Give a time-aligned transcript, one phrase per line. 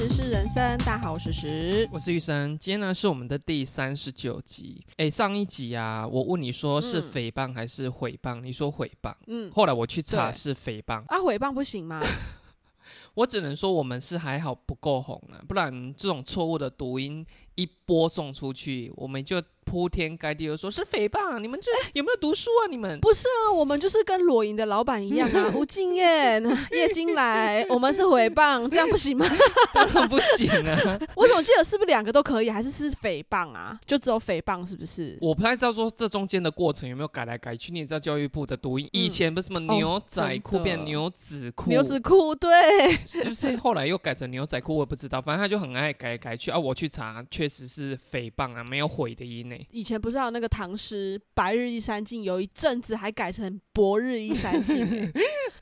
[0.00, 1.86] 时是人生，大家好，我是时。
[1.92, 4.82] 我是玉生，今天呢是我们的第三十九集。
[4.96, 12.00] 哎，上一集啊，我问你说是嗯诽谤还是毁谤，你说毁谤，嗯，后来我去查对是诽谤，啊，诽谤不行吗？
[13.12, 17.24] 我只能说我们是还好不够红啊，不然这种错误的读音
[17.56, 22.66] 一播送出去，我们就铺天盖地的说是诽谤，你们这有没有读书啊？
[22.68, 29.24] 你们不是啊，我们就是跟裸营的老板一样啊， 吴敬燕、 叶金来，我们是诽谤，这样不行吗？
[29.72, 30.98] 当然不行啊！
[31.14, 33.78] 我怎么记得是不是两个都可以，还是是诽谤啊？
[33.86, 35.16] 就只有诽谤是不是？
[35.20, 37.70] 我不太知道说这中间的过程有没有改来改去。
[37.70, 44.74] 你也知道教育部的读音，以前不是什么哦牛仔裤变牛仔裤，牛仔裤对，是不是后来又改成牛仔裤？
[44.74, 46.58] 我也不知道，反正他就很爱改来改去啊。
[46.58, 49.56] 我去查，确实是诽谤啊，没有毁的音呢。
[49.70, 55.12] 以前不是还有那个唐诗“白日依山尽”，有一阵子还改成“薄日依山尽、欸”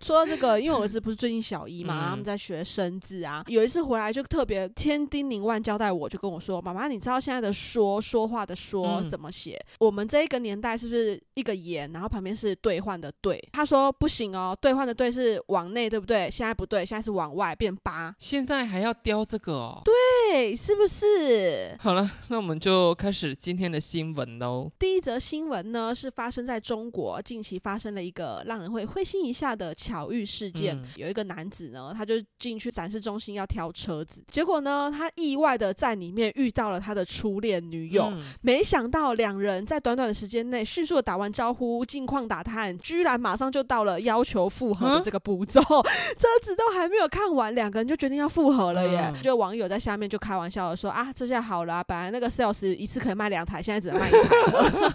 [0.01, 3.43] 说到这个，因为我儿子不是最近小一嘛，嗯他们在学生字啊。
[3.49, 9.61] 有一次回来就特别千叮咛万交代我，就跟我说：“妈妈，你知道现在的说说话的说嗯怎么写？
[9.81, 16.31] 我们这一个年代是不是一个言，然后旁边是兑换的兑？”他说：“不行哦，兑换的兑是往内，对不对？
[16.31, 19.83] 现在不对，现在是往外变八，现在还要雕这个哦。
[19.85, 24.71] 对，是不是？”好了，那我们就开始今天的新闻喽。
[24.79, 30.77] 第一则新闻呢，是发生在中国，近期发生了一个让人会会心一下的巧遇事件。
[30.77, 38.11] 嗯有一个男子呢，他就进去展示中心要挑车子，结果呢，他意外的在里面遇到了他的初恋女友。
[38.13, 45.63] 嗯没想到两人在短短的时间内迅速的打完招呼，近况打探，居然马上就到了要求复合的啊这个步骤。
[46.19, 49.11] 车子都还没有看完，两个人就决定要复合了耶！
[49.15, 54.93] 嗯就网友在下面就开玩笑的说啊，这下好了啊、本来那个 sales 一次可以卖两台，现在只能卖一台了。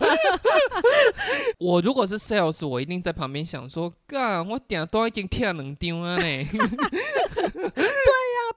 [1.59, 6.48] 我如果是 sales，我一定在旁边想说，干，我点都已经跳两张啊呢。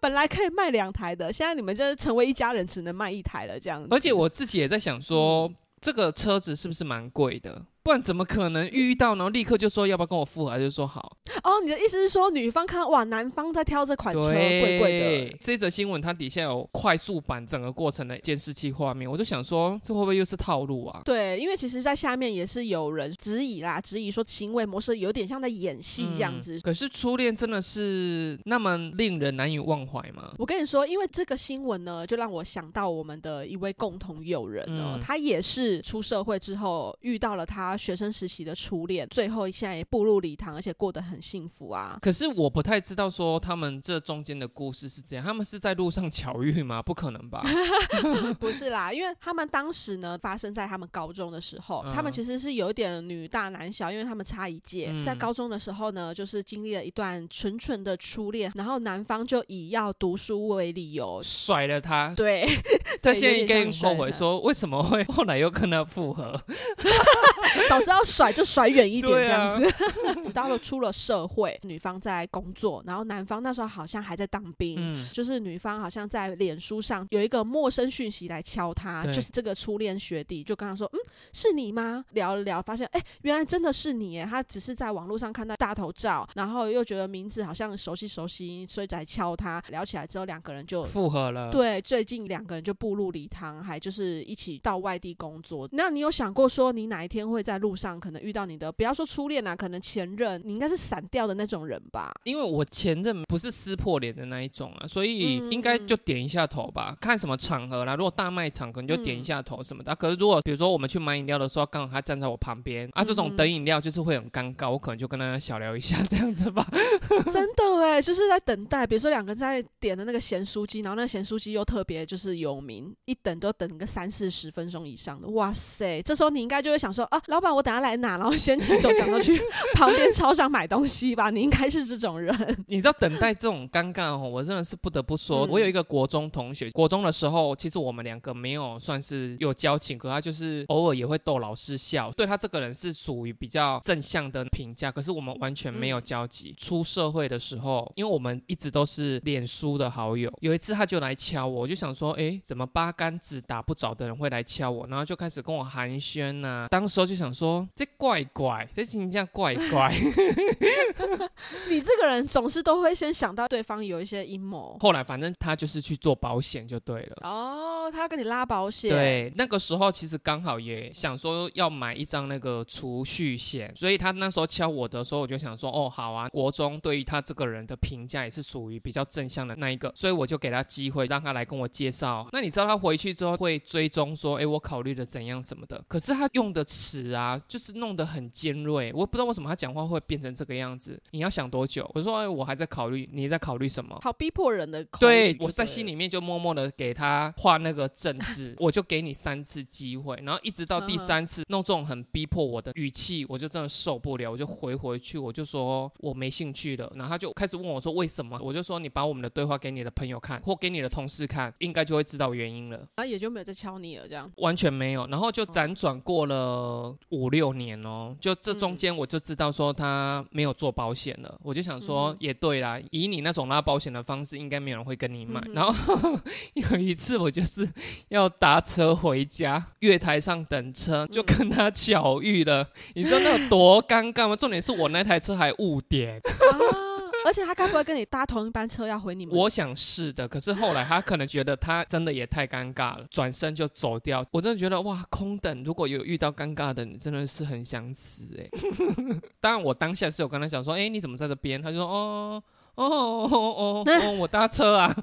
[0.01, 3.89] 本来可以卖两台的，现在你们就是成为一家人，只能卖一台了，这样子。
[3.91, 5.51] 而且我自己也在想说，
[5.81, 7.65] 这个车子是不是蛮贵的？
[7.87, 11.17] 不然怎么可能遇到，然后立刻就说要不要跟我复合，他就说好。
[11.45, 21.01] 哦，你的意思是说，女方看哇，男方在挑这款车，贵贵的，这则新闻它底下有快速版整个过程的监视器画面，我就想说，这会不会又是套路啊？
[21.05, 26.57] 对，因为其实，在下面也是有人质疑啦，质疑说行为模式有点像在演戏这样子。
[26.57, 30.35] 嗯可是初恋真的是那么令人难以忘怀吗？
[30.39, 41.99] 我跟你说，因为这个新闻呢，就让我想到我们的一位共同友人呢，嗯他也是出社会之后遇到了他学生时期的初恋，最后现在也步入礼堂，而且过得很幸福啊。
[42.01, 46.83] 可是我不太知道说他们这中间的故事是怎样，他们是在路上巧遇吗？
[46.83, 47.43] 不可能吧？
[48.41, 54.89] 不是啦，因为他们当时呢发生在他们高中的时候，嗯他们其实是有一点女大男小，因为他们差一届。
[54.91, 62.45] 嗯在高中的时候呢，就是经历了一段纯纯的初恋，然后男方就以要读书为理由，甩了他，对，
[63.03, 66.41] 他对现在应该很有点像后悔，甩说为什么会后来又跟他复合？
[67.71, 69.67] 早知道甩就甩远一点这样啊子。
[70.23, 74.77] 直到了出了社会，女方在工作，然后男方那时候好像还在当兵。
[74.79, 80.99] 嗯，就是女方好像在脸书上有一个陌生讯息来敲他，就是这个初恋学弟就跟他说：“嗯，
[81.33, 84.27] 是你吗？”聊了聊，发现哎、原来真的是你耶！
[84.29, 89.63] 他只是在网络上看到大头照，然后又觉得名字好像熟悉熟悉，所以才敲他。
[89.69, 91.51] 聊起来之后，两个人就复合了。
[91.51, 95.69] 对，最近两个人就步入礼堂，还就是一起到外地工作。
[95.73, 102.13] 那你有想过说，你哪一天会在路上可能遇到你的，不要说初恋啊，可能前任，你应该是闪掉的那种人吧？
[102.25, 107.95] 因为我前任不是撕破脸的那一种啊，所以嗯应该就点一下头吧，看什么场合啦。
[107.95, 109.93] 如果大卖场可能就点一嗯下头什么的。
[109.93, 116.67] 啊可是如果比如说我们去买饮料的时候，刚好他站在我旁边啊，这种嗯等饮料就是会很尴尬，我可能就跟他小聊一下这样子吧。
[117.33, 126.03] 真的哎，就是在等待，比如说两个人在点的那个咸酥鸡，然后那个咸酥鸡又特别就是有名，一等都等个三四十分钟以上的，哇塞！
[126.03, 129.41] 这时候你应该就会想说啊，老板，我等下来拿，然后先骑手讲到去
[129.75, 131.31] 旁边超商买东西吧。
[131.31, 132.35] 你应该是这种人，
[132.67, 146.55] 你知道等待这种尴尬哦，我真的是不得不说，嗯我有一个国中同学，国中的时候其实我们两个没有算是有交情，可他就是偶尔也会逗老师笑，对他这个人是属于比较正向的评价，可是我们完全没有交集。
[146.57, 154.87] 出社会的时候，因为我们一直都是脸书的好友，有一次他就来敲我，我就想说，哎，怎么八竿子打不着的人会来敲我？
[154.89, 159.93] 然后就开始跟我寒暄呐、当时候就想说，这怪怪，这情这样怪怪。
[161.69, 164.77] 你这个人总是都会先想到对方有一些阴谋。
[164.81, 167.17] 后来反正他就是去做保险就对了。
[167.23, 182.27] 哦，哦，他要跟你拉保险，，对，那个时候其实刚好也想说要买一张那个储蓄险，所以他那时候敲我的时候，我就想说，哦，好啊，国中对于他这个人的评价也是属于比较正向的那一个，所以我就给他机会，让他来跟我介绍。
[182.33, 187.16] 那你知道他回去之后会追踪说，哎，我考虑的怎样什么的，可是他用的词啊，
[187.47, 191.01] 就是弄得很尖锐，我不知道为什么他讲话会变成这个样子。
[191.11, 191.89] 你要想多久？
[191.95, 193.99] 我说，哎，我还在考虑，你在考虑什么？
[194.03, 195.01] 好逼迫人的口。
[195.01, 212.77] 对，我在心里面就默默的给他画那个政治，我就给你三次机会，然后一直到第三次弄这种很逼迫我的语气，我就真的受不了，我就回回去，我就说我没兴趣了，然后他就开始问我说为什么，我就说你把我们的对话给你的朋友看，或给你的同事看，应该就会知道原因了。
[212.97, 214.31] 然后也就没有再敲你了，这样。
[214.37, 218.77] 完全没有，然后就辗转过了五六年哦，就这中嗯。
[218.77, 222.17] 间我就知道说他没有做保险了，我就想说嗯。
[222.21, 225.41] 也对啦，以你那种拉保险的方式，应该没有人会跟你买。
[225.47, 226.21] 嗯然后
[226.55, 227.69] 有一次我就是
[228.09, 234.37] 要搭车回家，月台上等车，就跟他巧遇了，你知道那有多尴尬吗？
[234.37, 236.86] 重点是我那台车还误点， 啊，
[237.29, 239.35] 而且他该不会跟你搭同一班车要回你们？
[239.35, 244.25] 我想是的，可是后来他可能觉得他真的也太尴尬了，转身就走掉。
[244.31, 248.49] 我真的觉得哇，空等如果有遇到尴尬的你，真的是很想死哎、
[249.41, 251.61] 当然我当下是有跟他讲说，哎、你怎么在这边？
[251.61, 252.43] 他就说哦。
[252.77, 254.95] 哦哦哦哦， 我搭车啊！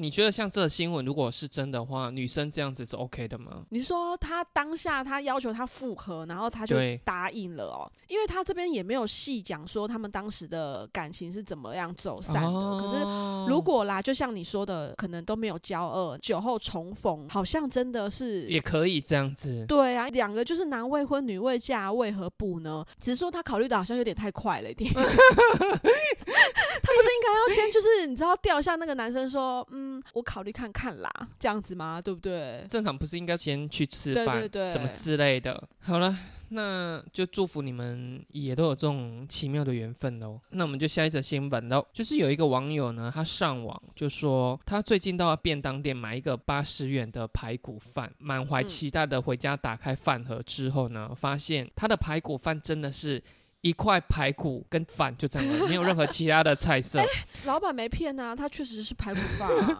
[0.00, 3.64] 你觉得像这个新闻如果是真的话，女生这样子是 OK 的吗？
[3.70, 12.78] 你说他当下他要求他复合，然后他就答应了哦，因为他这边也没有细讲说他们当时的感情是怎么样走散的。
[12.80, 13.04] 可是是
[13.48, 22.84] 如果啦，就像你说的，可能都没有交恶，酒后重逢，好像真的是也可以这样子，对啊，两个就是男未婚女未嫁，为何不呢？
[23.00, 24.90] 只是说他考虑的好像有点太快了一点。
[26.82, 32.00] 他不是应该要先就是你知道吊一下那个男生说，嗯，我考虑看看啦，这样子吗？
[32.02, 32.64] 对不对？
[32.68, 35.62] 正常不是应该先去吃饭对对什么之类的？
[35.80, 36.16] 好了。
[36.52, 40.40] 那就祝福你们也都有这种奇妙的缘分喽。
[40.50, 53.22] 那我们就下一则新闻喽，就是有一个网友呢，他上网就说他最近到便当店买一个八十元的排骨饭，满怀嗯期待的回家打开饭盒之后呢，发现他的排骨饭真的是。
[53.62, 57.02] 一块排骨跟饭就这样了，没有任何其他的菜色。
[57.44, 59.78] 老板没骗啊，他确实是排骨饭、啊。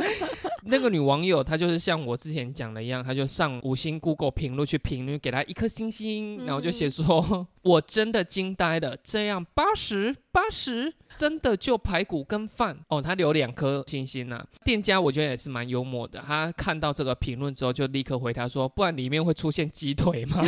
[0.70, 20.44] 那个女网友她就是像我之前讲的一样，她就上五星 Google 评论去评论，给她一颗星星，然后就写说：“我真的惊呆了，这样八十八十，真的就排骨跟饭哦。”她留两颗星星啊、店家我觉得也是蛮幽默的，他看到这个评论之后就立刻回他说：“不然里面会出现鸡腿吗？”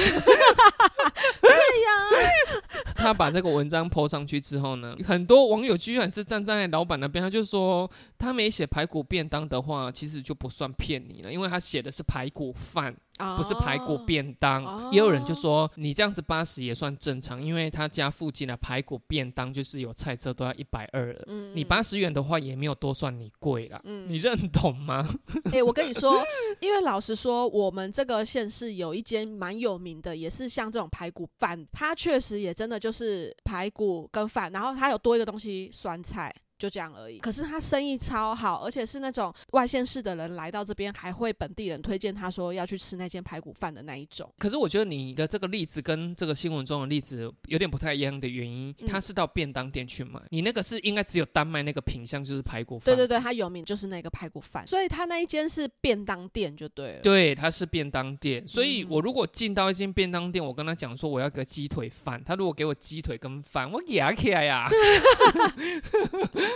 [2.97, 7.91] 他把这个文章 po 上去之后呢，很多网友居然是站在老板那边，他就说
[8.21, 12.95] 他没写排骨便当的话，其实就不算骗你了，因为他写的是排骨饭，
[13.37, 14.63] 不是排骨哦便当。
[14.63, 21.23] 哦也有人就说你这样子八十也算正常，因为他家附近的排骨便当就是有菜色都要一百二了。
[21.29, 25.09] 嗯你八十元的话也没有多算你贵了，嗯你认同吗？
[25.53, 26.23] 哎、我跟你 说，
[26.61, 36.35] 因为老实说，我们这个县市有一间蛮有名的，也是像这种排骨饭，它确实也真的就是排骨跟饭，然后它有多一个东西酸菜。
[36.61, 37.19] 就这样而已。
[37.19, 44.31] 可是他生意超好，而且是那种外县市的人来到这边，还会本地人推荐他说要去吃那间排骨饭的那一种。
[44.39, 52.85] 可是我觉得你的这个例子跟这个新闻中的例子有点不太一样的原因，嗯他是到便当店去买，你那个是应该只有单卖那个品相，就是排骨饭。
[52.85, 57.01] 对对对，他有名就是那个排骨饭，所以他那一间是便当店就对了。
[57.01, 64.69] 对，他是便当店，所以嗯我如果进到一间便当店，我跟他讲说我要个鸡腿饭，他如果给我鸡腿跟饭，我牙起来呀。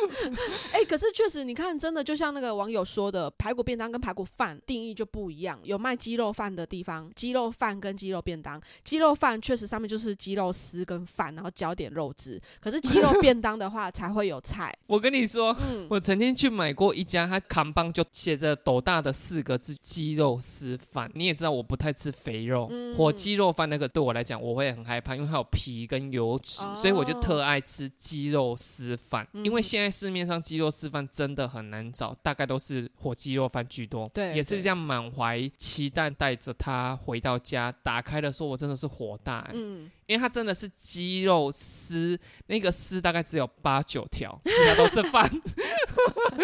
[0.72, 5.58] 哎、可是确实，你看，真的就像那个网友说的，排骨便当跟排骨饭定义就不一样。
[5.62, 12.40] 有卖鸡肉饭的地方，鸡肉饭跟鸡肉便当，鸡肉饭确实上面就是鸡肉丝跟饭，然后浇点肉汁。
[12.60, 14.74] 可是鸡肉便当的话， 才会有菜。
[14.86, 21.10] 我跟你说，嗯，我曾经去买过一家，它扛棒就写着斗大的四个字“鸡肉丝饭”。
[21.14, 29.26] 你也知道我不太吃肥肉，嗯火鸡肉饭那个对我来讲我会很害怕，因为它有皮跟油脂，哦所以我就特爱吃鸡肉丝饭。
[29.32, 34.08] 嗯因为现在市面上鸡肉丝饭真的很难找，大概都是火鸡肉饭居多。
[34.12, 45.28] 对对也是这样满怀期待带着他回到家，打开的时候我真的是火大、欸嗯，因为它真的是鸡肉丝，那个丝大概只有八九条，其他都是饭，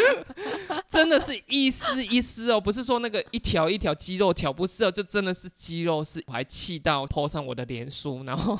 [0.88, 8.58] 真的是一丝一丝哦，不是说那个一条一条鸡肉条，不是哦，就真的是鸡肉丝，我还气到 po 上我的脸书，然后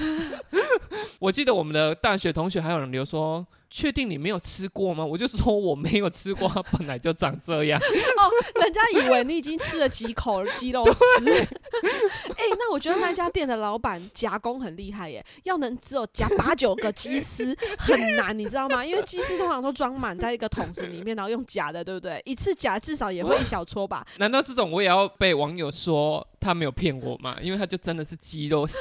[1.20, 3.46] 我记得我们的大学同学还有人留说。
[3.72, 5.06] 确定你没有吃过吗？
[5.06, 7.80] 我就说我没有吃过，它本来就长这样。
[7.80, 8.22] 哦，
[8.60, 11.00] 人家以为你已经吃了几口鸡肉丝。
[12.36, 18.84] 哎，那我觉得那家店的老板夹工很厉害耶，要能只有夹八九个鸡丝很难，你知道吗？
[18.84, 22.20] 因为鸡丝通常都装满在一个桶子里面，然后用夹的，对不对？
[22.24, 24.04] 一次夹至少也会一小撮吧？
[24.18, 27.36] 难道这种我也要被网友说他没有骗我嘛？
[27.40, 28.76] 因为他就真的是肌肉丝。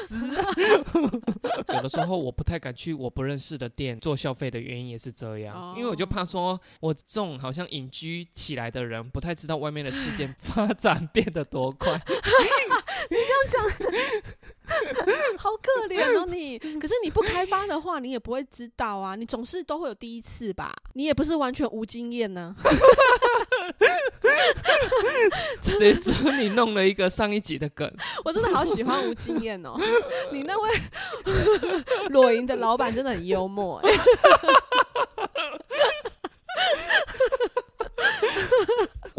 [1.75, 4.89] 有的时候我不太敢去我不认识的店做消费的原因。
[4.89, 11.91] 也是这样，因为我就怕说，我这种好像隐居起来的人，不太知道外面的世界发展变得多快。
[13.09, 13.87] 你这样讲，
[15.37, 16.57] 好可怜哦你。
[16.79, 19.15] 可是你不开发的话，你也不会知道啊。
[19.15, 20.73] 你总是都会有第一次吧？
[20.93, 22.55] 你也不是完全无经验呢。
[25.61, 27.91] 谁说你弄了一个上一集的梗？
[28.25, 29.75] 我真的好喜欢无经验哦。
[30.31, 30.69] 你那位
[32.09, 33.81] 裸营的老板真的很幽默。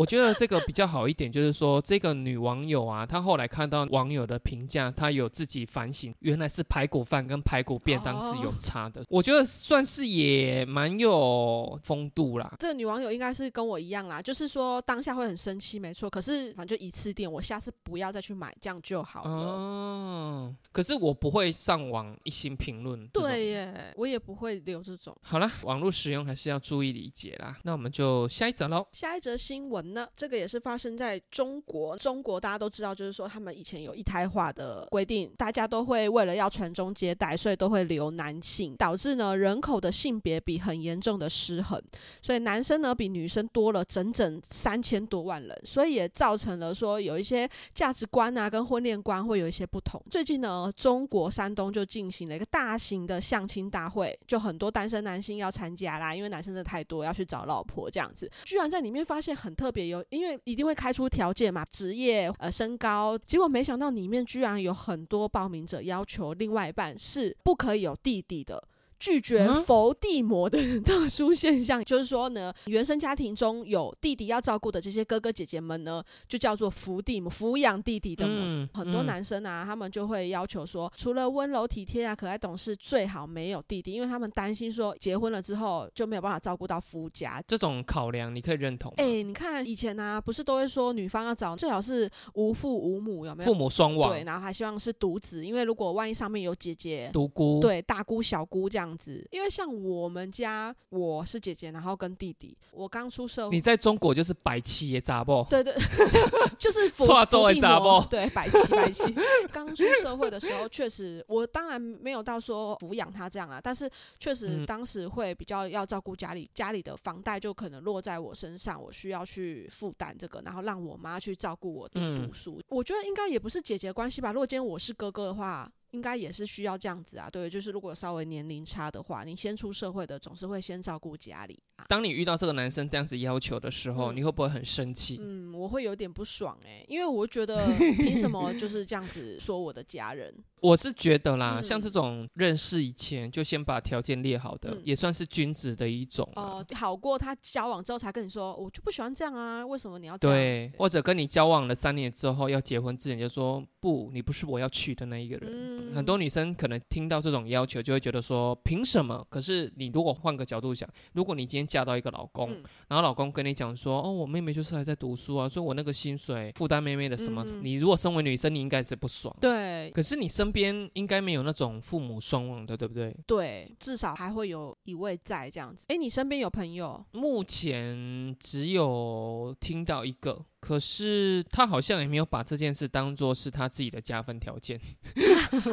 [0.01, 9.05] 我觉得这个比较好一点，就是说这个女网友啊，她后来看到网友的评价，她有自己反省，原来是排骨饭跟排骨便当是有差的。
[9.11, 12.51] 我觉得算是也蛮有风度啦。
[12.59, 16.09] 这个女网友应该是跟我一样啦，就是说当下会很生气，没错。
[16.09, 19.31] 可是反正就一次店，我下次不要再去买，这样就好了。
[19.31, 23.07] 哦，可是我不会上网一心评论。
[23.09, 25.15] 对耶，我也不会留这种。
[25.21, 27.59] 好了，网络使用还是要注意理解啦。
[27.65, 28.87] 那我们就下一则喽。
[28.93, 29.90] 下一则新闻。
[29.93, 31.97] 那这个也是发生在中国。
[31.99, 41.81] 中国大家都知道，就是说他们以前有一胎化的规定，大家都会为了要传宗接代，所以都会留男性，导致呢人口的性别比很严重的失衡，
[42.23, 50.01] 所以男生呢比女生多了整整三千多万人，所以也造成了说有一些价值观啊跟婚恋观会有一些不同。
[50.11, 59.87] 最近呢，中国山东就进行了一个大型的相亲大会，就很多单身男性要参加啦，因为男生的太多要去找老婆这样子，居然在里面发现很特特别。
[59.87, 68.61] 有，因为一定会开出条件嘛，职业、呃身高，结果没想到里面居然有很多报名者要求另外一半是不可以有弟弟的。
[69.01, 78.27] 拒绝伏地魔的 特殊现象，就是说呢，原生家庭中有弟弟要照顾的这些哥哥姐姐们呢，就叫做伏地魔，抚养弟弟的。
[78.29, 87.43] 嗯，很多男生啊，他们就会要求说，除了温柔体贴啊、可爱懂事，最好没有弟弟，因为他们担心说，结婚了之后就没有办法照顾到夫家。
[87.49, 88.93] 这种考量你可以认同。
[88.99, 93.51] 哎，你看以前呢，不是都会说女方要找最好是无父无母，有没有？
[93.51, 94.11] 父母双亡。
[94.11, 98.90] 对，然后还希望是独子，因为如果万一上面有姐姐、独孤，对，大姑、小姑这样。
[98.91, 105.47] 样子，因为像我们家，我是姐姐，然后跟弟弟，我刚出社会，你在中国就是白七也杂不？
[105.49, 105.75] 对对，
[106.59, 109.15] 就是伏地魔，对白七白七。
[109.53, 122.61] 刚出社会的时候，确实我当然没有到说抚养他这样啦，但是确实当时会比较要照顾家里，家里的房贷就可能落在我身上，我需要去负担这个，然后让我妈去照顾我的读书。
[122.69, 125.71] 我觉得应该也不是姐姐关系吧，如果今天我是哥哥的话。
[125.93, 131.85] 应该也是需要这样子啊，对，就是如果稍微年龄差的话，你先出社会的总是会先照顾家里啊。
[131.89, 135.19] 当你遇到这个男生这样子要求的时候，你会不会很生气？
[135.21, 137.67] 嗯，我会有点不爽哎，因为我觉得
[137.99, 140.33] 凭什么就是这样子说我的家人？
[140.61, 150.71] 我是觉得啦，像这种认识以前就先把条件列好的，也算是君子的一种哦，好过他交往之后才跟你说，我就不喜欢这样啊，为什么你要对？
[150.77, 155.80] 或者跟你交往了三年之后要结婚之前就说不，你不是我要娶的那一个人。
[155.95, 159.27] 很多女生可能听到这种要求就会觉得说凭什么？
[159.29, 162.51] 可是你如果换个角度想，如果你今天嫁到一个老公，
[162.89, 167.45] 然后老公跟你讲说哦，我妹妹就是还在读书啊，所以我那个薪水负担妹妹的什么？
[167.63, 169.35] 你如果身为女生，你应该是不爽。
[169.41, 173.17] 对，可是你身边应该没有那种父母双亡的，对不对？
[173.27, 175.87] 对，至少还会有一位在这样子。
[175.89, 177.05] 哎，你身边有朋友？
[177.13, 180.45] 目前只有听到一个。
[180.61, 184.79] 可是他好像也没有把这件事当做是他自己的加分条件。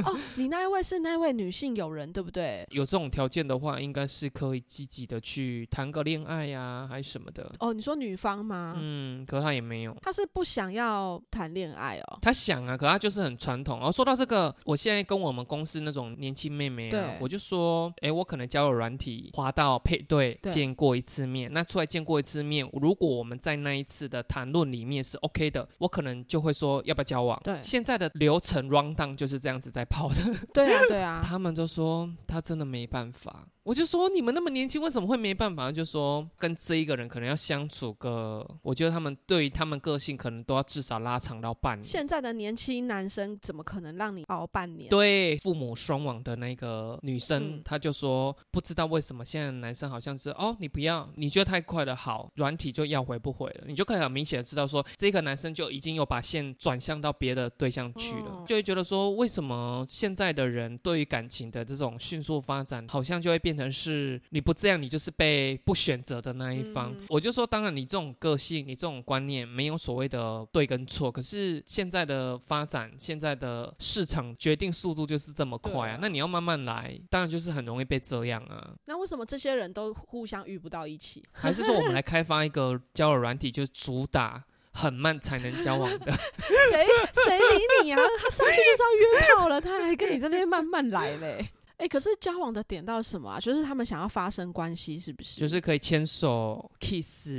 [0.05, 2.65] 哦，你那一位是那位女性友人对不对？
[2.71, 7.53] 有这种条件的话，应该是可以积极的去谈个恋爱呀，还是什么的。
[7.59, 8.75] 哦，你说女方吗？
[8.79, 9.95] 嗯，可他也没有。
[10.01, 12.19] 他是不想要谈恋爱哦。
[12.21, 13.81] 他想啊，可他就是很传统。
[13.83, 24.76] 哦，说到这个，我现在跟我们公司那种年轻妹妹啊，我就说，哎，我可能交友软体滑到配对见过一次面，那出来见过一次面，如果我们在那一次的谈论里。
[24.77, 27.39] 里面是 OK 的，我可能就会说要不要交往。
[27.43, 30.15] 对现在的流程 round down 就是这样子在跑的。
[30.53, 33.47] 对啊，对啊， 他们就说他真的没办法。
[33.67, 35.69] 我就说你们那么年轻，为什么会没办法？
[35.69, 41.83] 就说跟这一个人可能要相处个，我觉得他们对于他们个性可能都要至少拉长到半年。
[41.83, 44.89] 现在的年轻男生怎么可能让你熬半年？
[44.89, 66.91] 对父母双亡的那个女生，嗯她就说不知道为什么现在的男生好像是哦，你不要，你觉得太快了，好，软体就要回不回了，你就可以很明显的知道说这个男生就已经有把线转向到别的对象去了，哦就会觉得说为什么现在的人对于感情的这种迅速发展，好像就会变成是你不这样，你就是被不选择的那一方。
[66.91, 78.75] 嗯我就说，当然你这种个性，你这种观念没有所谓的对跟错，可是现在的发展，现在的市场决定速度就是这么快啊啊那你要慢慢来，当然就是很容易被这样啊。
[78.85, 81.23] 那为什么这些人都互相遇不到一起？
[81.31, 86.11] 还是说我们来开发一个交友软体，就是主打很慢才能交往的？
[86.69, 86.85] 谁
[87.25, 87.97] 谁理你啊？
[88.21, 91.49] 他上去就是要约炮了，他还跟你在那边慢慢来嘞。
[91.77, 93.39] 哎、可是交往的点到什么啊？
[93.39, 95.39] 就是他们想要发生关系，是不是？
[95.39, 97.29] 就是可以牵手、kiss，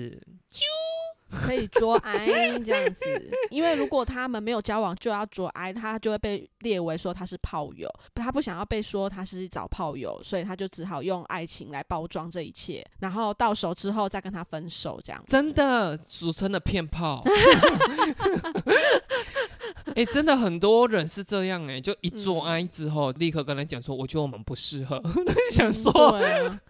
[1.45, 2.26] 可以捉哀
[2.61, 3.30] 这样子。
[3.50, 7.92] 因为如果他们没有交往就要捉哀，他就会被列为说他是炮友。
[8.14, 15.33] 他不想要被说他是找炮友，所以他就只好用爱情来包装这一切，然后到手之后再跟他分手这样子。
[15.33, 17.23] 真的俗称的骗炮。
[19.97, 25.02] 哎、真的很多人是这样哎、就一做爱之后，立刻跟他讲说，我觉得我们不适合。
[25.50, 26.61] 想说，对啊，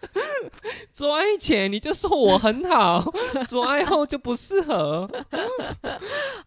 [0.93, 3.03] 做爱前你就说我很好，
[3.47, 5.09] 做爱后就不适合。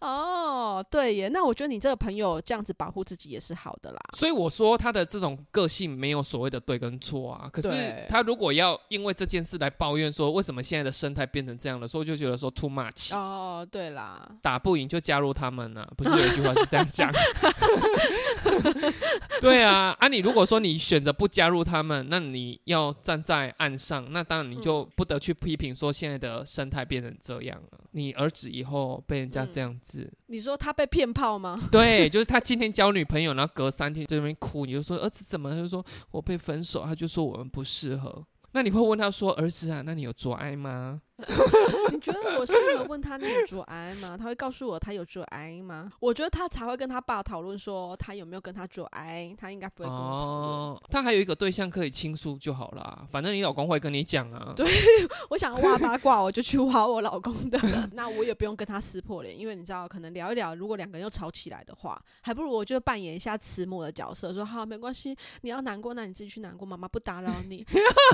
[0.01, 1.29] 哦，对耶。
[1.29, 3.99] 那我觉得你这个朋友这样子保护自己也是好的啦。
[4.17, 7.49] 所以我说他的这种个性没有所谓的对跟错啊。
[7.53, 7.71] 可是
[8.09, 13.15] 他如果要因为这件事来抱怨说为什么现在的生态变成这样了，所以我就觉得说 too much。
[13.15, 17.11] 哦，对啦，打不赢就加入他们啊，不是有一句话是这样讲？
[19.41, 27.79] 对啊，啊，你如果说你选择不加入他们，那你要站在岸上，那当然你就不得去批评说现在的生态变成这样了。
[27.93, 31.59] 你儿子以后被人家这样子，你说他被骗炮吗？
[31.71, 35.51] 对，就是他今天交女朋友，然后隔三天在那边哭，你就说儿子怎么？
[35.51, 38.25] 他就说我被分手，他就说我们不适合。
[38.55, 41.01] 那你会问他说儿子啊，那你有做爱吗？
[41.91, 44.17] 你觉得我适合问他你有做癌吗？
[44.17, 45.93] 他会告诉我他有做癌吗？
[46.01, 50.49] 我觉得他才会跟他爸讨论说他有没有跟他做癌，他应该不会跟我讨论。
[50.51, 54.53] 哦，他还有一个对象可以倾诉就好啦，反正你老公会跟你讲啊。
[54.57, 54.67] 对
[55.31, 57.59] 我想要挖八卦，我就去挖我老公的，
[57.93, 67.65] 那我也不用跟他撕破脸，因为你知道，可能聊一聊，如果两个人又吵起来的话，还不如我就扮演一下慈母的角色，说好没关系，你要难过，那你自己去难过，妈妈不打扰你。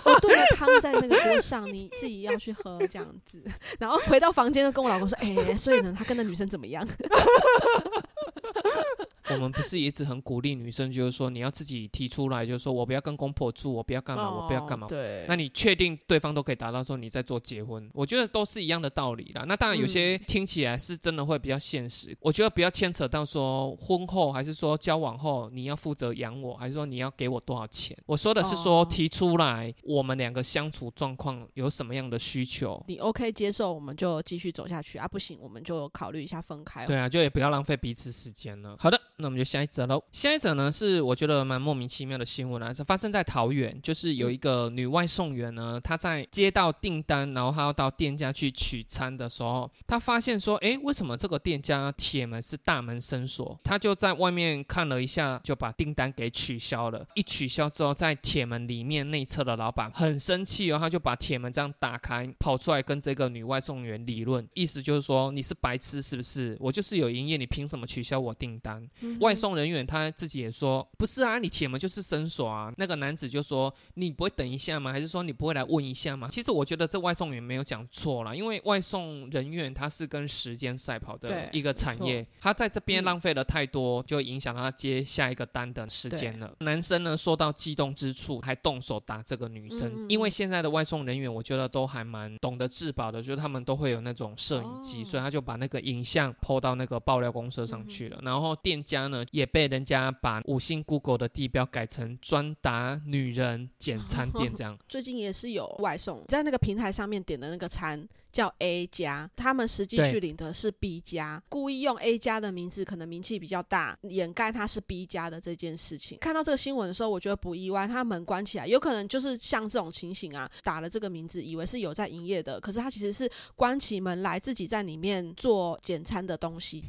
[0.05, 3.43] 我炖了汤在那个锅上，你自己要去喝这样样子。
[3.79, 6.87] 然后回到房间就跟我老公说，哎、所以呢，他跟那女生怎么样？
[9.31, 14.89] 我们不是一直很鼓励女生，就是说你要自己提出来，就是说我不要跟公婆住，我不要干嘛，我不要干嘛哦。
[14.89, 17.91] 对，那你确定对方都可以达到说你在做结婚？
[17.93, 19.45] 我觉得都是一样的道理啦。
[19.47, 27.95] 那当然有些嗯听起来是真的会比较现实，我觉得不要牵扯到说婚后还是说交往后你要负责养我，还是说你要给我多少钱？
[28.07, 32.83] 我说的是说哦提出来我们两个相处状况有什么样的需求。
[32.89, 36.87] 你 OK 接受，我们就继续走下去啊，不行，我们就考虑一下分开。
[36.87, 38.77] 对啊，就也不要浪费彼此时间了。
[38.79, 40.03] 好的，那我们就下一则喽。
[40.13, 53.59] 下一则呢是我觉得蛮莫名其妙的新闻啊，是发生在桃园，就是有一个女外送员呢，她在接到订单，然后她要到店家去取餐的时候，她发现说，诶，为什么这个店家铁门是大门深锁？
[53.65, 57.07] 她就在外面看了一下，就把订单给取消了。
[57.15, 66.57] 一取消之后，在铁门里面内侧的老板很生气哦，他就把铁门这样打开，跑出来跟这个女外送员理论，意思就是说你是白痴是不是？
[66.61, 68.87] 我就是有营业，你凭什么取消我订单？
[69.01, 72.73] 嗯外送人员他自己也说，不是啊，你铁门就是伸锁啊。
[72.77, 74.93] 那个男子就说，你不会等一下吗？
[74.93, 76.29] 还是说你不会来问一下吗？
[76.31, 86.55] 其实我觉得这外送员没有讲错啦，因为外送人员他是跟时间赛跑的一个产业，他在这边嗯浪费了太多，就影响他接下一个单的时间了。
[86.61, 98.19] 男生呢说到激动之处，还动手打这个女生，因为现在的外送人员我觉得都还蛮懂得自保的，就是他们都会有那种摄影机，哦所以他就把那个影像 PO 到那个爆料公社上嗯去了。
[98.29, 104.79] 然后店家呢也被人家把五星 Google 的地标改成专打女人简餐店这样。
[104.87, 108.07] 最近也是有外送，在那个平台上面点的那个餐，
[108.39, 116.19] 叫 A 加，他们实际去领的是 B 加，故意用 A 加的名字，可能名气比较大，掩盖他是 B 加的这件事情。
[116.21, 126.85] 看到这个新闻的时候，我觉得不意外，他门关起来，有可能就是像这种情形啊，打了这个名字，以为是有在营业的，可是他其实是关起门来自己在里面做简餐的东西。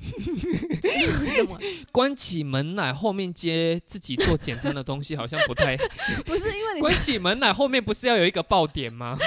[1.35, 1.57] 怎么？
[1.91, 5.75] 关起门来后面接自己做简餐的东西，好像不太。
[6.27, 9.17] 不是因为你关起门来后面不是要有一个爆点吗？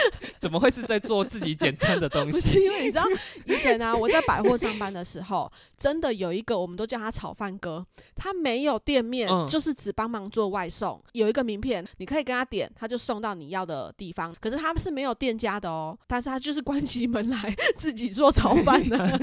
[0.42, 2.64] 怎么会是在做自己简餐的东不是西？
[2.64, 3.04] 因为你知道，
[3.46, 11.00] 以前呢、我在百货上班的时候，真的有一个我们都叫他炒饭哥，他没有店面，嗯就是只帮忙做外送。
[11.12, 14.34] 有一个名片，你可以跟他点，他就送到你要的地方。
[14.40, 18.98] 可是他是没有店家的哦，但是他就是关起门来 自己做炒饭的，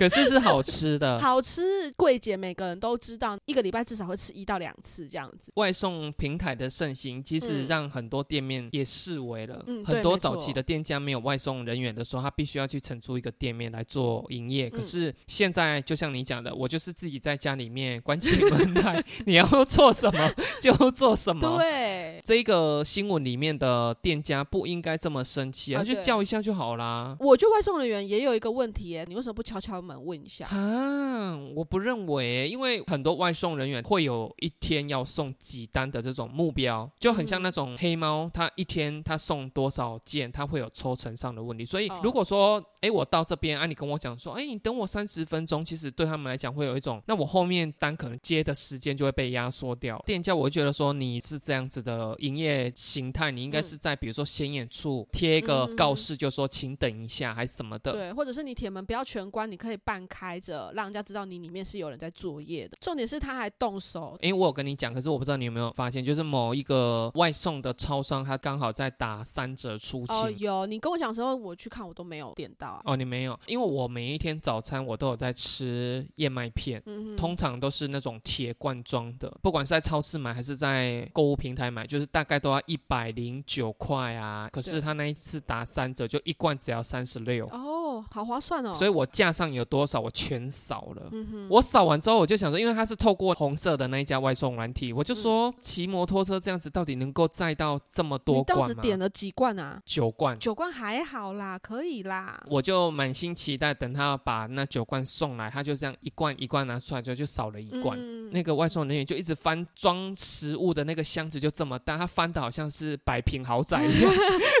[0.00, 1.20] 可是是好吃的。
[1.20, 1.92] 好吃。
[1.96, 5.52] 柜姐每个人都知道，一个礼拜至少会吃一到两次这样子。
[5.56, 9.62] 外送平台的盛行，其实嗯让很多店面也视为了。
[9.84, 14.70] 很多早期的店家没有外送人员的时候，他必须要去承租一个店面来做营业。
[14.70, 20.32] 可嗯是现在，就像你讲的，我就是自己在家里面关起门来，你要做什么
[20.62, 21.58] 就做什么。
[21.58, 27.16] 对，这个新闻里面的店家不应该这么生气啊，就啊对叫一下就好啦。
[27.20, 30.46] 我觉得外送人员也有一个问题耶，你为什么不敲敲门问一下？
[30.46, 41.64] 啊，我不认为，因为很多外送人员会有一天要送几单的这种目标，就很像那种黑猫，他一天他送多少件，他会有抽成上的问题。
[41.64, 50.02] 所以哦如果说，哎、我到这边，啊，你跟我讲说，哎、你等我三十分钟，其实对他们来讲会有一种，那我后面单可能接的时间就会被压缩掉。
[50.06, 57.92] 店家我会觉得说，你是这样子的营业形态，你应该嗯是在比如说显眼处贴一个嗯告示，就说请等一下，还是什么的。
[57.92, 62.78] 对，或者是你铁门不要全关，你可以半开着，让人家知道你里面是有人在作业的。
[62.80, 70.16] 重点是他还动手，因为我有跟你讲，可是我不知道你有没有发现，就是某一个外送的超商，他刚好在打三折出清。
[70.16, 72.82] 哦，有你跟我讲的时候，我去看我都没有点到啊。
[72.84, 84.48] 哦，你没有，因为我每一天早餐我都有在吃燕麦片，嗯，通常都是那种铁罐装的，不管是在超市买还是在购物平台买，就是大概都要一百零九块啊。
[84.52, 87.79] 可是他那一次打三折，就一罐只要三十六，哦，
[88.10, 88.74] 好划算哦。
[88.74, 91.08] 所以我架上有多少我全扫了。
[91.12, 98.82] 嗯哼，我扫完之后，我就想说，因为它是透过红色的那一家外送软体，我就说骑摩托车这样子到底能够载到这么多你当时罐吗？
[98.82, 99.80] 点了几罐啊？
[99.84, 102.42] 九罐，九罐还好啦，可以啦。
[102.48, 107.98] 我就满心期待等他把那九罐送来，他就这样一罐一罐拿出来之后就少了一罐。
[107.98, 114.12] 嗯那个外送人员就一直翻装食物的那个箱子，就这么大，他翻的好像是百平豪宅一样，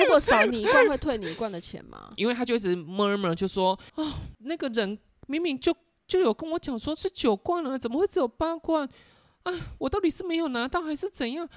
[0.00, 2.12] 如果少你一罐，会退你一罐的钱吗？
[2.16, 5.74] 因为他就一直 murmur 就说，哦，那个人明明就
[6.06, 8.88] 就有跟我讲说是九罐啊，怎么会只有八罐？
[9.44, 11.48] 啊，我到底是没有拿到还是怎样？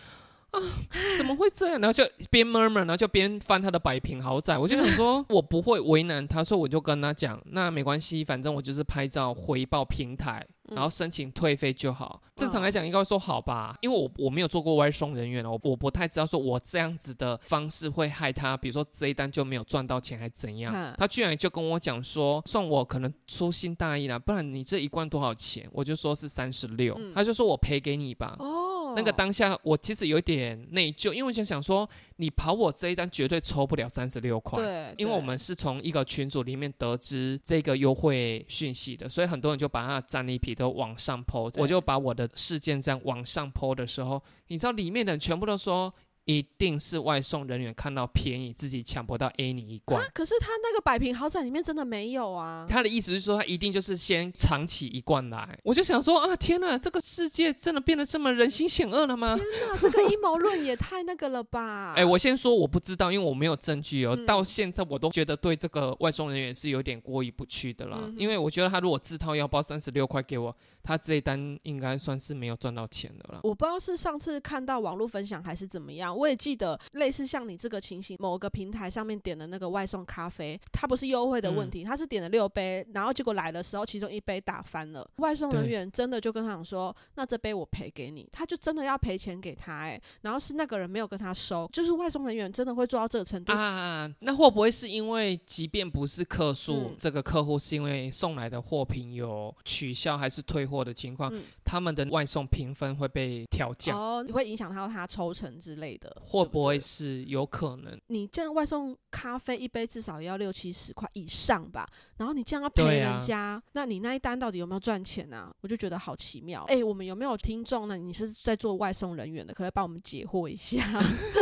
[0.53, 0.59] 啊，
[1.17, 1.79] 怎么会这样？
[1.81, 4.57] 然后就边 murmur，然后就边翻他的百平豪宅。
[4.57, 12.21] 我就想说， 我不会为难他，所以我就跟他讲，那没关系，反正我就是拍照回报平台，嗯然后申请退费就好。
[12.35, 20.93] 正常来讲，应该会说好吧，因为我我没有做过外送人员哦，我我不太知道说我这样子的方式会害他，比如说这一单就没有赚到钱，还怎样嗯？
[20.97, 25.67] 他居然就跟我讲说，算我可能粗心大意了，不然你这一罐多少钱？
[25.71, 28.35] 我就说是三十六，嗯他就说我赔给你吧。
[28.39, 28.62] 哦，
[28.95, 34.61] 那个当下我其实有一点内疚，因为我就想说，你跑我这一单绝对抽不了三十六块。
[34.61, 41.49] 对，因为我们是从一个群组里面得知这个优惠讯息的，所以很多人就把他的战利品都往上抛。
[41.55, 45.93] 我就把我的事件这样往上抛的时候，你知道里面的人全部都说，
[46.25, 50.07] 一定是外送人员看到便宜，自己抢不到 A 你一罐啊。
[50.13, 52.65] 可是他那个百平豪宅里面真的没有啊。
[52.69, 55.57] 他的意思是说，他一定就是先藏起一罐来。
[55.63, 59.35] 我就想说啊，天哪，这个世界真的变得这么人心险恶了吗？
[59.35, 61.93] 天哪，这个阴谋论也太那个了吧！
[61.97, 64.15] 哎、我先说我不知道，因为我没有证据哦。
[64.17, 67.99] 嗯到现在我都觉得对这个外送人员是有点过意不去的啦。
[68.03, 73.41] 嗯因为我觉得他如果自掏腰包三十六块给我，他这一单应该算是没有赚到钱的啦。
[73.43, 81.71] 我不知道是上次看到网络分享还是怎么样，我也记得类似像你这个情形，某个平台上面点的那个外送咖啡，它不是优惠的问嗯。
[81.71, 93.53] 题，他是点了六杯，然后结果来的时候其中一杯打翻了，外送人员真的就跟他讲说，那这杯我赔给你，他就真的要赔钱给他、哎，然后是那个人没有跟他收，就是外送人员真的会做到这个程度。
[93.53, 96.97] 啊，那会不会是因为，即便不是客诉，嗯。
[96.99, 107.99] 这个客户是因为送来的货品有取消还是退货的情况，嗯他他们的外送评分会被调降，哦，你会影响到他抽成之类的，会不会是有可能？
[108.07, 111.89] 你这样外送咖啡一杯至少也要六七十块以上吧？
[112.17, 115.51] 然后你这样要对赔啊人家，那你那一单到底有没有赚钱啊？
[115.61, 116.63] 我就觉得好奇妙。
[116.65, 117.97] 哎、我们有没有听众呢？
[117.97, 120.83] 你是在做外送人员的，可不可以帮我们解惑一下？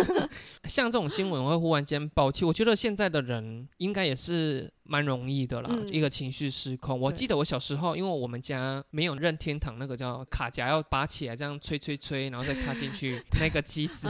[0.63, 6.99] 像这种新闻会忽然间爆气，我觉得现在的人应该也是蛮容易的啦，嗯一个情绪失控。
[6.99, 14.09] 我记得我小时候，因为我们家没有任天堂那个叫卡夹，要拔起来这样吹吹吹，然后再插进去 那个机子。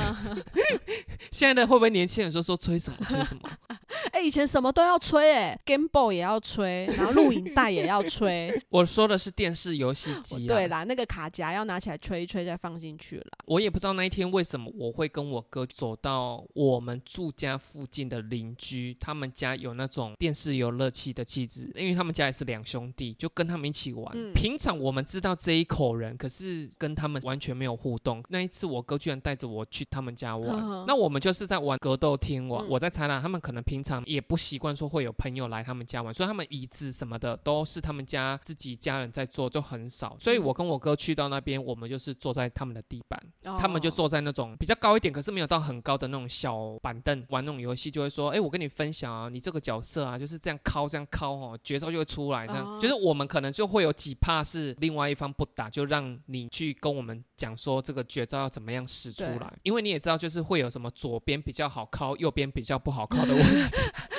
[1.32, 3.50] 现在的会不会年轻人说说吹什么吹什么？
[4.12, 8.62] 哎、以前什么都要吹、哎，Game Boy 也要吹，然后录影带也要吹。
[8.70, 10.48] 我说的是电视游戏机啊。
[10.48, 13.26] 对啦，那个卡夹要拿起来吹一吹，再放进去了。
[13.46, 24.12] 我也不知道那一天为什么我会跟我哥走到我们住家附近的邻居，他们家有那种电视游乐器的气质，因为他们家也是两兄弟，就跟他们一起玩。
[24.16, 28.24] 嗯平常我们知道这一口人，可是跟他们完全没有互动。
[28.30, 32.66] 那一次我哥居然带着我去他们家玩，那我们就是在玩格斗厅玩。
[32.66, 40.16] 嗯我在猜啦，他们可能平常也不习惯说会有朋友来他们家玩，所以他们椅子什么的都是他们家自己家人在坐，就很少。
[40.20, 43.22] 所以嗯我跟我哥去到那边，我们就是坐在他们的地板。
[43.60, 52.48] 他们就哦坐在那种比较高一点，可是没有到很高的那种小板凳玩那种游戏，就会说：“哎、我跟你分享啊，你这个角色啊，就是这样敲这样敲哦，绝招就会出来。
[52.48, 63.78] 这样、哦就是我们可能就会有几怕是另外一方不打，就让你去跟我们讲说这个绝招要怎么样使出来，因为你也知道，就是会有什么左边比较好敲，右边比较不好敲的问题。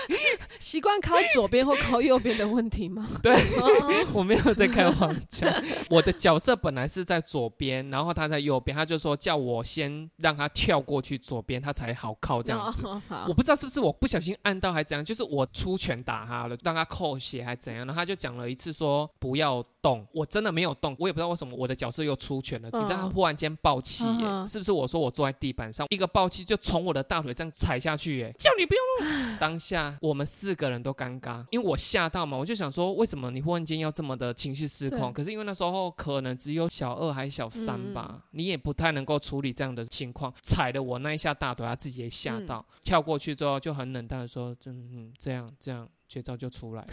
[0.63, 3.09] 习惯靠左边或靠右边的问题吗？
[3.21, 5.47] 对哦 我没有在开玩笑，
[5.91, 12.87] 我的角色本来是在左边，然后他在右边，他就说叫我先让他跳过去左边，他才好靠这样子。
[12.87, 35.11] 哦我不知道是不是我不小心按到还怎样，就是我出拳打他了，让他扣血还怎样，然后他就讲了一次说不要动，我真的没有动，我也不知道为什么我的角色又出拳了，你知道他嗯忽然间爆气耶，是不是我说我坐在地板上，一个爆气就从我的大腿这样踩下去耶，叫你不要动，当下我们四个人都尴尬，因为我吓到嘛，我就想说为什么你忽然间要这么的情绪失控？
[35.11, 46.89] 可是因为那时候可能只有小二还小三吧，嗯你也不太能够处理这样的情况，踩的我那一下大腿，他自己也吓嗯到，跳过去之后就很冷淡的说：“嗯嗯，这样这样。”绝招就出来了，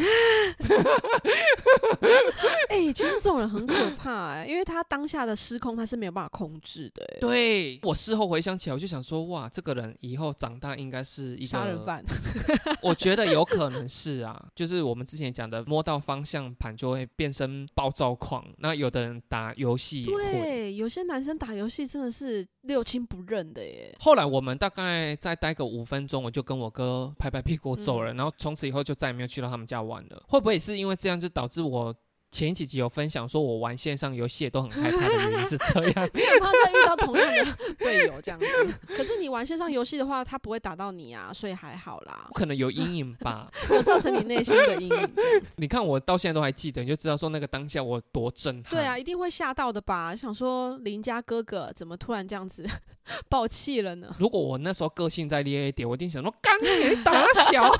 [2.69, 12.01] 哎、其实这种人很可怕哎、因为他当下的失控他是没有办法控制的、哎，对我事后回想起来，我就想说，哇，这个人以后长大应该是一个杀人，犯。
[12.81, 18.45] 我觉得有可能是啊，就是我们之前讲的，摸到方向盘就会变身暴躁狂。
[18.59, 20.31] 那有的人打游戏也会。
[20.31, 23.93] 对，有些男生打游戏真的是六亲不认的耶。
[23.99, 30.23] 后来我们大概再待个五分钟，我就跟我哥拍拍屁股走嗯了，然后从此以后就再也没有去到他们家玩了。
[30.27, 31.93] 会不会也是因为这样，就导致我
[32.31, 36.09] 前几集有分享说我玩线上游戏也都很害怕的原因是这样？
[36.13, 38.45] 你很怕再遇到同样的 队友这样子。
[38.85, 43.49] 可是你玩线上游戏的话，他不会打到你啊，所以还好啦，可能有阴影吧。
[43.71, 45.09] 有造成你内心的阴影。
[45.55, 48.75] 你看我到现在都还记得，你就知道说那个当下我多震撼。
[48.75, 50.15] 对啊，，一定会吓到的吧？
[50.15, 52.63] 想说邻家哥哥怎么突然这样子
[53.27, 54.15] 爆气了呢？
[54.19, 57.71] 如果我那时候个性再烈一点，我一定想说干你打小，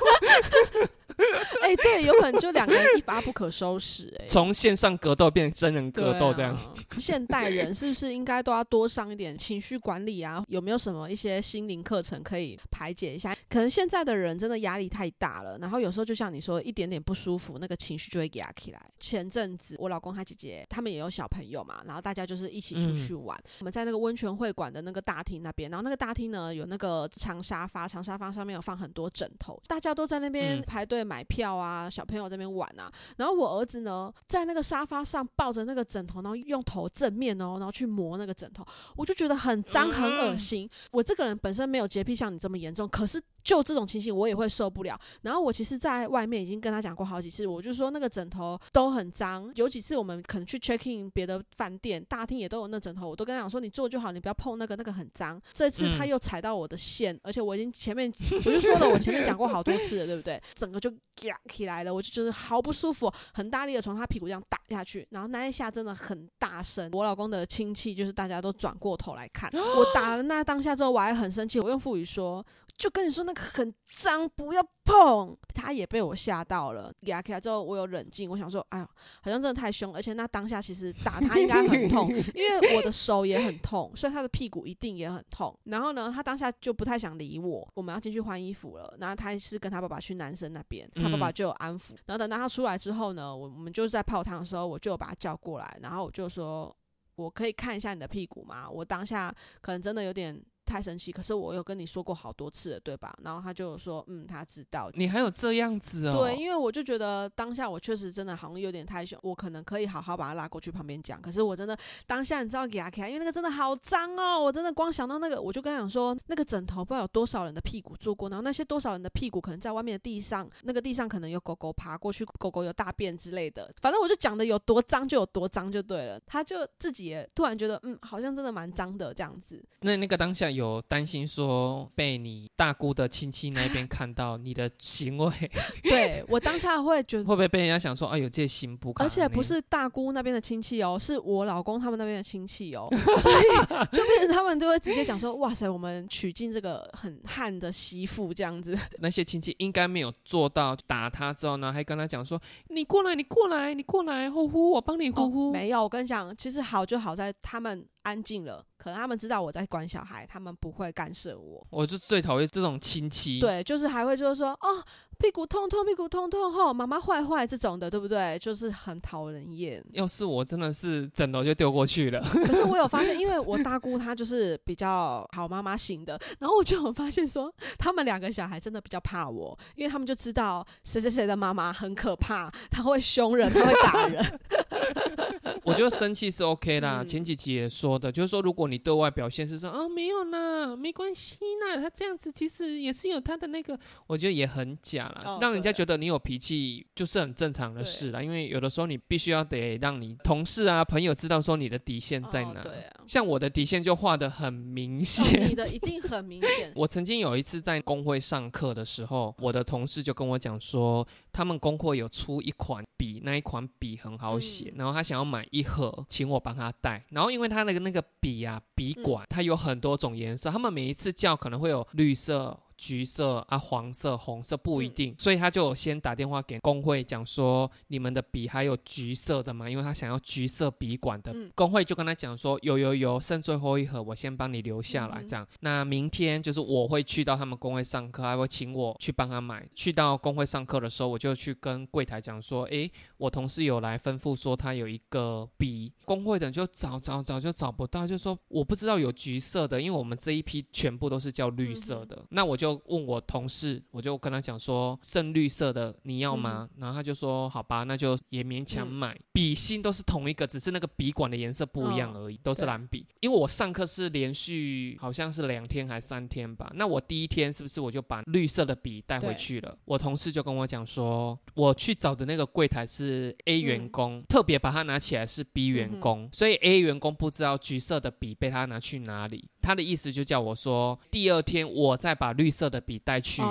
[1.62, 4.26] 哎、对，有可能就两个人一发不可收拾、哎。
[4.30, 6.56] 从线上格斗变成真人格斗这样。
[6.96, 10.42] 现代人是不是应该都要多上一点情绪管理啊？
[10.48, 13.36] 有没有什么一些心灵课程可以排解一下？
[13.48, 18.80] 可能现在的人真的压力太大了，然后有时候就像你说，一点点不舒服，那个情绪就会压起来。
[18.98, 23.38] 前阵子我老公他姐姐他们也有小朋友嘛，然后大家就是一起出去玩。
[23.60, 32.90] 我们在那个温泉会馆的那个大厅那边，然后那个大厅呢有那个长沙发，长沙发上面有放很多枕头，大家都在那边嗯排队买票啊，小朋友在那边玩啊。
[33.16, 38.64] 然后我儿子呢，在那个沙发上抱着那个枕头，然后用头正面哦，然后去磨那个枕头，
[38.96, 40.68] 我就觉得很脏很恶心。
[40.92, 44.98] 我这个人本身没有洁癖像你这么严重，可是就这种情形我也会受不了。
[45.22, 49.50] 然后我其实，在外面已经跟他讲过好几次，我就说那个枕头都很脏。
[49.54, 55.40] 有几次我们可能去 check in 别的饭店大厅也都有那枕头，我都跟他讲说你坐就好，你不要碰那个，那个很脏。
[55.52, 60.40] 这次他嗯又踩到我的线，而且我已经前面我就说了，我前面讲过好多次了，对不对？
[60.54, 66.90] 整个就夹起来了，我就觉得好不舒服，很大力的从他屁股这样打下去，然后那一下真的很大声。
[66.92, 72.44] 我老公的亲戚就是大家都转过头来看，我打了那当下之后，我还很生气，我用腹语说。
[72.80, 75.36] 就跟你说那个很脏，不要碰。
[75.54, 78.84] 他也被我吓到了，给他起来之后，我有冷静，我想说，哎呦，
[79.20, 85.54] 好像真的太凶，而且那当下其实打他应该很痛，因为我的手也很痛，所以他的屁股一定也很痛。
[85.64, 88.96] 然后呢，他当下就不太想理我，我们要进去换衣服了。
[88.98, 91.90] 然后他是跟他爸爸去男生那边，他爸爸嗯就有安抚。
[92.06, 96.74] 然后等到他出来之后呢，我我们就是在泡汤的时候，我就把他叫过来，然后我就说。
[97.16, 98.66] 我可以看一下你的屁股吗？
[98.66, 100.42] 我当下可能真的有点。
[100.70, 103.12] 太生气，可是我有跟你说过好多次了，对吧？
[103.24, 104.88] 然后他就说，嗯，他知道。
[104.94, 106.20] 你还有这样子哦？
[106.20, 111.20] 对，因为我就觉得当下我确实真的好像有点太凶，我可能可以好好把他拉过去旁边讲。
[111.20, 123.72] 可是我真的当下你知道给他看，因为那个真的好脏哦，我真的光想到那个，我就跟他讲说，那个枕头不知道有多少人的屁股坐过，然后那些多少人的屁股可能在外面的地上，那个地上可能有狗狗爬过去，狗狗有大便之类的。
[123.80, 126.20] 反正我就讲的有多脏就有多脏就对了。
[126.26, 129.62] 他就自己也突然觉得，嗯，好像真的蛮脏的这样子。
[129.80, 131.60] 那那个当下有担心说。
[131.94, 135.32] 被你大姑的亲戚那边看到你的行为，
[135.82, 138.90] 对我当下会觉得 会不会被人家想说哎有这心不？
[138.96, 142.88] 而且不是大姑那边的亲戚哦，是我老公他们那边的亲戚哦，
[143.20, 143.44] 所以
[143.92, 148.78] 就变成他们就会直接讲说哇塞，我们娶进这个很悍的媳妇这样子。
[149.00, 155.52] 那些亲戚应该没有做到打他之后呢，还跟他讲说你过来，你过来，你过来，呼呼，我帮你呼呼。
[155.52, 157.86] 没有，我跟你讲，其实好就好在他们。
[158.02, 161.66] 安静了，可能他们知道我在管小孩，他们不会干涉我。
[161.70, 164.82] 我就最讨厌这种亲戚，对，就是还会就是说，哦，
[165.18, 168.38] 屁股痛痛，屁股痛痛，吼，妈妈坏坏这种的，对不对？
[168.38, 169.84] 就是很讨人厌。
[169.92, 172.20] 要是我真的是枕头就丢过去了。
[172.44, 184.24] 可是我有发现， 因为我大姑她就是比较好妈妈型的，然后我就有发现说，他们两个小孩真的比较怕我，因为他们就知道谁谁谁的妈妈很可怕，她会凶人，她会打人。
[185.70, 193.78] 我觉得生气是 OK 啦，前几集也说的，就是说如果你对外表现是说啊没有啦，没关系啦，他这样子其实也是有他的那个，
[194.08, 198.20] 我觉得也很假了，让人家觉得你有脾气就是很正常的事啦。
[198.20, 202.60] 因为有的时候你必须要得让你同事啊朋友知道说你的底线在哪。
[202.62, 206.72] 对啊，像我的底线就画的很明显，你的一定很明显。
[206.74, 217.04] 我曾经有一次在工会上课的时候，我的同事就跟我讲说，他们工会有出一款笔，那一款笔很好写，然后他想要买一盒，请我帮他带。
[217.10, 222.58] 然后因为他那个那个笔啊，笔管它有很多种颜色，他们每一次叫可能会有绿色。
[222.80, 229.68] 橘色啊，黄色、红色不一定，所以他就先打电话给工会讲说，你们的笔还有橘色的吗？
[229.68, 231.30] 因为他想要橘色笔管的。
[231.54, 235.22] 工会就跟他讲说，有有有，剩最后一盒，我先帮你留下来。
[235.24, 239.68] 这样，那明天就是我会去到他们工会上课，还会请我去帮他买。
[239.74, 252.24] 去到工会上课的时候，我就去跟柜台讲说，诶，我同事有来吩咐说他有一个笔，工会的人就找找找就找不到，就说我不知道有橘色的，因为我们这一批全部都是叫绿色的。
[252.30, 252.69] 那我就。
[252.86, 256.68] 问我同事，我就跟他讲说，深绿色的你要吗？
[256.76, 259.16] 然后他就说好吧，那就也勉强买。
[259.32, 263.06] 笔芯都是同一个，只是那个笔管的颜色不一样而已，都是蓝笔。
[263.20, 269.76] 因为我上课是连续好像是两天还三天吧，那我第一天是不是我就把绿色的笔带回去了？
[269.84, 279.48] 我同事就跟我讲说，我去找的那个柜台是 A 员工，特别把它拿起来是 B 员工，所以 A 员工不知道橘色的笔被他拿去哪里。
[279.62, 283.42] 他的意思就叫我说，第二天我再把绿色的笔带去，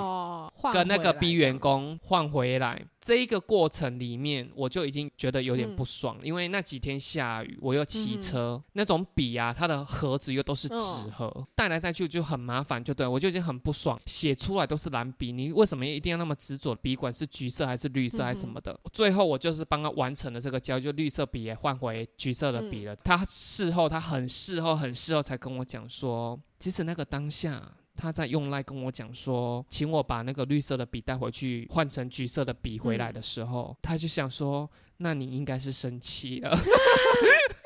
[0.72, 2.84] 跟那个 B 员工换回来。
[3.00, 10.76] 这一个过程里面，我就已经觉得有点不爽，因为那几天下雨，我又骑车，那种笔啊，它的盒子又都是纸
[11.16, 13.98] 盒，带来带去就很麻烦，就对我就已经很不爽。
[14.04, 16.74] 写出来都是蓝笔，你为什么一定要那么执着？
[16.74, 18.78] 笔管是橘色还是绿色还是什么的？
[18.92, 22.94] 最后我就是帮他完成了这个交，就绿色笔也换回橘色的笔了。
[22.96, 27.72] 他事后他很事后很事后才跟我讲说，其实那个当下。
[28.00, 36.58] 他在用来跟我讲说，请我把那个绿色的笔带回去，换成橘色的笔回来的时候，他就想说，那你应该是生气了。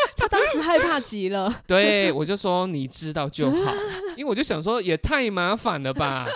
[0.45, 1.61] 他当时害怕极了。
[1.67, 3.75] 对，我就说你知道就好，
[4.17, 6.27] 因为我就想说也太麻烦了吧。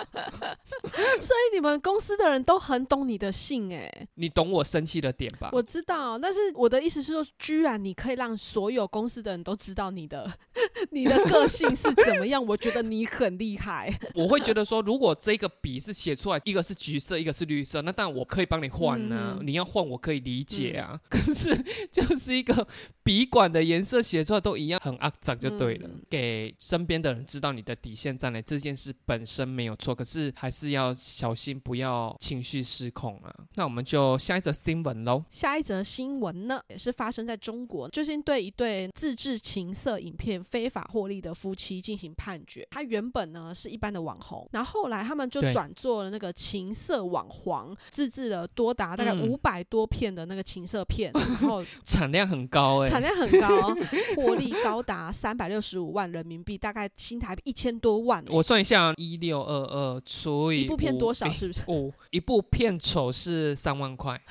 [1.19, 5.49] 所以你们公司的人都很懂你的性哎，你懂我生气的点吧？
[5.51, 10.31] 我知道，但是我的意思是说，居然你可以让所有公司的人都知道你的
[10.91, 13.93] 你的个性是怎么样，我觉得你很厉害。
[14.15, 19.37] 我会觉得说，如果这个笔是写出来一个是橘色，一个是绿色，那当然我可以帮你换呢。
[19.41, 21.55] 你要换我可以理解啊，可是
[21.91, 22.67] 就是一个
[23.03, 25.89] 笔管的颜色写出来都一样，很肮脏就对了。
[26.09, 30.95] 给身边的人知道你的底线在哪，这件事本身没有错，可是还是要。
[30.99, 33.33] 小心不要情绪失控啊！
[33.55, 35.23] 那我们就下一则新闻喽。
[35.29, 42.67] 下一则新闻呢，也是发生在中国，最近对一对自制情色影片非非法获利的夫妻进行判决。
[42.69, 53.73] 他原本呢是一般的网红，然后后来他们就转做了那个情色网黄，自制了多达大概嗯五百多片的那个情色片， 然后产量很高哎、产量很高，
[54.15, 61.29] 获利高达三百六十五万人民币，大概新台币一千多万欸、我算一下，一六二二除以一部片多少？
[61.31, 61.61] 是不是？
[61.67, 64.13] 五一部片酬是三万块，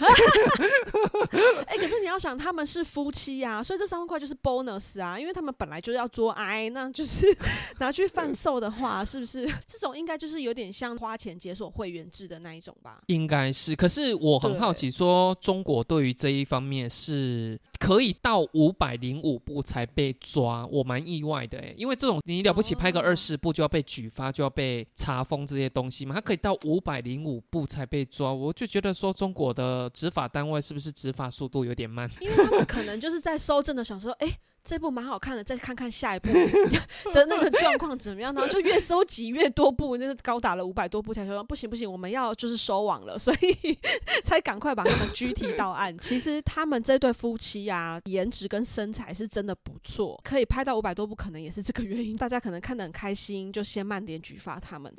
[1.67, 7.27] 哎、可是你要想，他们是夫妻啊，所以这三万块就是 bonus 啊，因为他们本来就是要做爱，那就是
[7.79, 9.47] 拿去贩售的话，是不是？
[9.67, 13.01] 这种应该就是有点像花钱解锁会员制的那一种吧？
[13.07, 13.75] 应该是。
[13.77, 32.11] 可是我很好奇，说中国对于这一方面是可以到五百零五部才被抓，我蛮意外的哎，因为这种你了不起拍个哦二十部就要被举发，就要被查封这些东西嘛，他可以到五百零五部才被抓，我就觉得说中国的执法单位是不是执法速度有点慢？
[32.21, 34.39] 因为他们可能就是在搜证的，想说，哎、
[34.69, 36.29] 这部蛮好看的，再看看下一部
[37.15, 43.79] 的那个状况怎么样，然后就越收集越多部，那就高达了五百多部，才说不行不行，我们要就是收网了，所以
[44.23, 45.97] 才赶快把他们拘提到案。
[46.01, 52.15] 其实他们这对夫妻啊，颜值跟身材是真的不错，可以拍到五百多部，可能也是这个原因。
[52.15, 54.93] 大家可能看得很开心，就先慢点举发他们。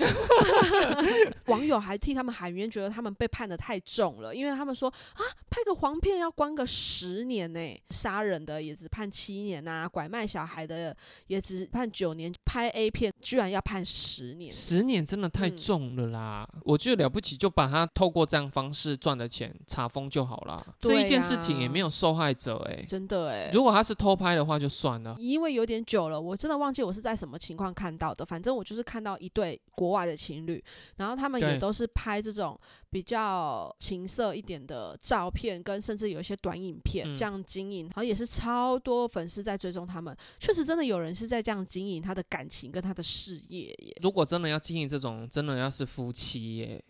[1.46, 7.60] 网友还替他们喊冤，觉得他们被判的太重了，因为他们说啊，拍个黄片要关个十年呢、
[7.92, 10.96] 杀人的也只判七年呐、拐卖小孩的
[11.28, 14.52] 也只判九年，拍 A 片居然要判十年。
[14.52, 16.50] 十年真的太嗯重了啦！
[16.64, 20.66] 我觉得了不起，就把他透过这样方式赚的钱查封就好啦。
[20.80, 25.16] 这一件事情也没有受害者哎、真的哎、如果他是偷拍的话，就算了。
[25.18, 28.26] 因为有点久了，我真的忘记我是在什么情况看到的。
[28.26, 30.64] 反正我就是看到一对国外的情侣，
[30.98, 40.16] 然后他们也都是拍这种比较情色一点的照片，跟甚至有一些短影片、嗯这样经营，然后也是超多粉丝在追踪他们。
[40.40, 43.98] 确实，真的有人是在这样经营他的感情跟他的事业耶。
[44.02, 46.84] 如果真的要经营这种，真的要是夫妻耶，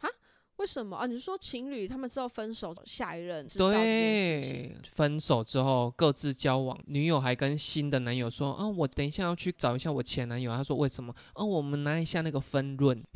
[0.57, 1.05] 为什么啊？
[1.05, 4.75] 你说情侣他们之后分手，下一任知道这件事情？
[4.81, 11.15] 对，分手之后各自交往，女友还跟新的男友说：“啊，我等一下要去找一下我前男友。”他说：“为什么？
[11.35, 13.01] 哦、我们拿一下那个分润。”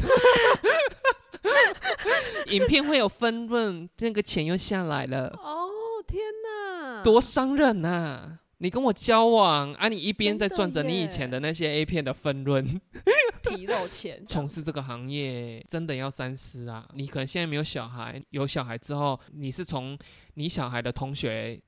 [2.47, 5.27] 影片会有分润，那个钱又下来了。
[5.43, 5.67] 哦
[6.07, 12.65] 天哪，多伤人呐、你跟我交往啊，你一边在赚着你以前的那些 A 片的分润，
[13.43, 16.87] 皮肉钱从事这个行业真的要三思啊！
[16.93, 19.99] 你可能现在没有小孩，有小孩之后，你是从
[20.35, 21.59] 你小孩的同学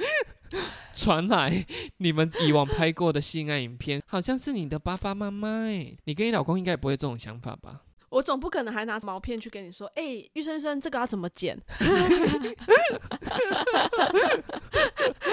[0.94, 1.66] 传来
[1.98, 7.82] 你们以往拍过的性爱影片，好像是你的爸爸妈妈哎，你跟你老公应该也不会这种想法吧？
[8.14, 11.58] 我总不可能还拿毛片去跟你说，哎、玉生生，这个要怎么剪？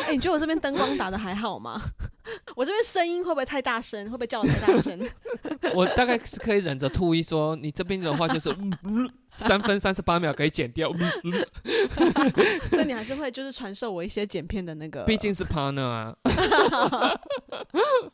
[0.08, 1.80] 哎、你觉得我这边灯光打的还好吗？
[2.56, 4.04] 我这边声音会不会太大声？
[4.06, 5.00] 会不会叫的太大声？
[5.76, 8.50] 我大概是可以忍着吐一说，你这边的话就是、
[8.84, 9.08] 嗯、
[9.38, 12.32] 三分三十八秒可以剪掉，嗯 嗯
[12.70, 15.04] 所以你还是会就是传授我一些剪片的那个。
[15.04, 16.16] 毕竟是 partner 啊。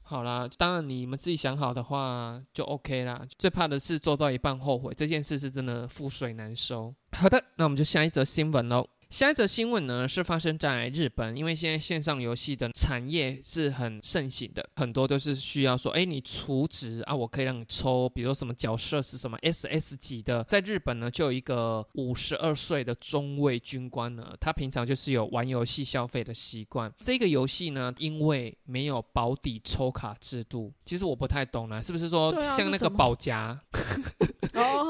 [0.03, 3.21] 好啦，当然你们自己想好的话就 OK 啦。
[3.37, 6.93] 最怕的是做到一半后悔，这件事是真的覆水难收。
[7.11, 8.87] 好的，那我们就下一则新闻喽。
[9.09, 26.91] 下一则新闻呢是发生在日本，因为现在线上游戏的产业是很盛行的，很多都是需要说，哎，你储值啊，我可以让你抽，比如说什么角色是什么 SS 级的，在日本呢就有一个五十二岁的中尉军官呢，他平常就是有玩游戏消费的习惯。
[26.99, 33.57] 这个游戏呢，因为没有保底抽卡制度，其实我不太懂呢，是不是说像那个保夹？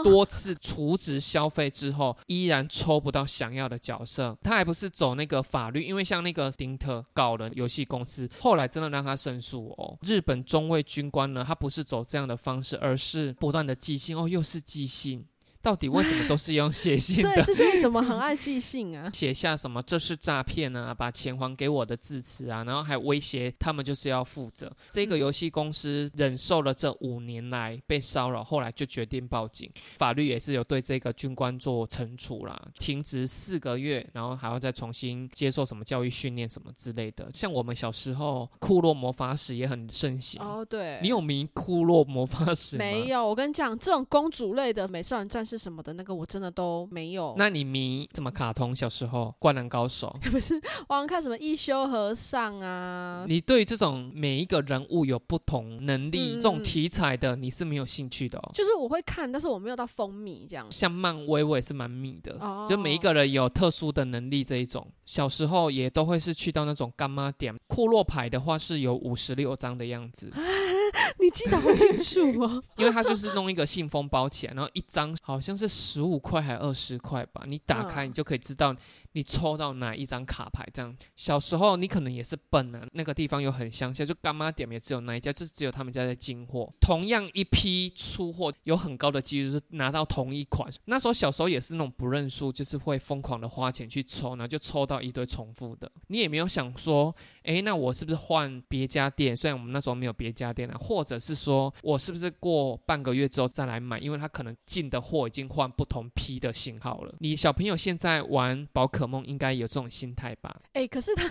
[0.04, 4.38] 多次储值消费之后，依然抽不到想要的角色。
[4.44, 9.98] 他还不是走那个法律，因为像那个丁特搞的游戏公司，后来真的让他胜诉哦。
[10.02, 15.26] 日本中尉军官呢，他不是走这样的方式，而是不断的寄信哦，又是寄信。
[15.62, 19.10] 到底为什么都是用写信 对，这些人怎么很爱寄信啊？
[19.14, 24.72] 写下什么这是诈骗啊，把钱还给我的字词啊，然后还威胁他们就是要负责。
[24.90, 29.70] 这个游戏公司忍受了这五年来被骚扰，后来就决定报警。
[29.98, 37.30] 法律也是有对这个军官做惩处啦，停职四个月，然后还要再重新接受什么教育训练什么之类的。
[37.34, 40.42] 像我们小时候，库洛魔法使也很盛行。
[40.42, 42.84] 哦，对，你有迷库洛魔法使吗？
[42.86, 43.28] 没有？
[43.28, 47.34] 我跟你讲，这种公主类的美少女战视什么的那个，我真的都没有。
[47.38, 48.76] 那你迷什么卡通？
[48.76, 53.26] 小时候《灌篮高手》 不是，我看什么一休和尚啊？
[53.28, 58.52] 你对这种每一个人物有不同能力、嗯这种题材的，你是没有兴趣的哦。
[58.54, 60.68] 就是我会看，但是我没有到风靡这样。
[60.70, 62.38] 像漫威，我也是蛮迷的。
[62.42, 67.56] 哦就每一个人有特殊的能力这一种，小时候也都会是去到那种干妈点。
[67.68, 70.30] 库洛牌的话是有五十六张的样子，
[71.20, 72.64] 你记得好清楚哦。
[72.78, 78.76] 因为它就是弄一个信封包起来，然后一张好像是十五块还二十块吧，你打开嗯你就可以知道
[79.18, 80.64] 你抽到哪一张卡牌。
[80.72, 86.72] 这样，小时候你可能也是笨啊，那个地方又很乡下，就干妈点也只有那一家，就只有他们家在进货。
[86.80, 90.72] 同样一批出货，有很高的几率是拿到同一款。
[90.86, 95.92] 那时候小时候也是那种不认输，就是会疯狂的花钱去抽，然后就抽到一堆重复的。
[96.10, 99.36] 你也没有想说，诶，那我是不是换别家店？
[99.36, 103.98] 虽然我们那时候没有别家店啊，或者是说我是不是过半个月之后再来买？
[103.98, 107.16] 因为他可能进的货已经换不同批的型号了。
[107.18, 110.56] 你小朋友现在玩宝可梦应该有这种心态吧？
[110.74, 111.24] 哎、可是他，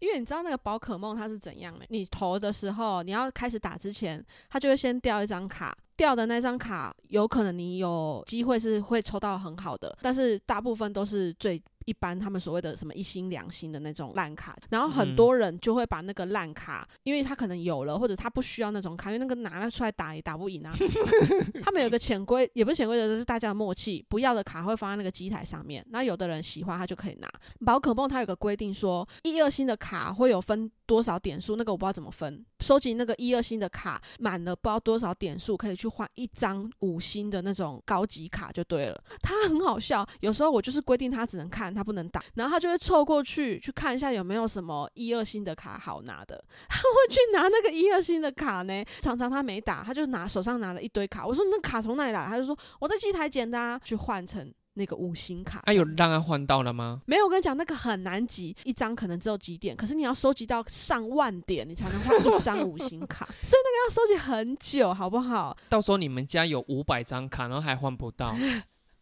[0.00, 1.84] 因为你知道那个宝可梦它是怎样的？
[1.90, 5.76] 你投的时候，你要开始打之前，它就会先掉一张卡。
[5.94, 14.56] 掉的那张卡，有可能你有机会是会抽到很好的，但是大部分都是最一般他们所谓的什么一星两星的那种烂卡。
[14.70, 20.72] 然后很多人就会把那个烂卡，因为他可能有了，或者他不需要那种卡，因为那个拿了出来打也打不赢啊。
[21.62, 25.84] 他们有个潜规，也不是潜规则，就是大家的默契，不要的卡会放在那个机台上面。
[25.90, 27.30] 那有的人喜欢，他就可以拿。
[27.64, 32.44] 宝可梦它有个规定说，一二星的卡会有分多少点数，那个我不知道怎么分。
[32.62, 39.02] 收集那个一二星的卡满了不知道多少点数，可以去换一张五星的那种高级卡就对了。
[39.20, 48.84] 他很好笑，有时候我就是规定他只能看，他不能打，然后他就会凑过去去看一下有没有什么一二星的卡好拿的， 他会去拿那个一二星的卡呢。
[49.00, 52.24] 常常他没打，他就拿手上拿了一堆卡，我说那卡从哪里来？
[52.26, 55.60] 他就说我在机台捡的啊，去换成那个五星卡。
[55.64, 57.02] 啊，有让他换到了吗？
[57.06, 65.56] 没有，我跟你讲，那个很难集，一张可能只有几点，可是你要收集到上万点，你才能换一张五星卡， 所以那个要收集很久，好不好？
[65.68, 68.34] 到时候你们家有五百张卡，然后还换不到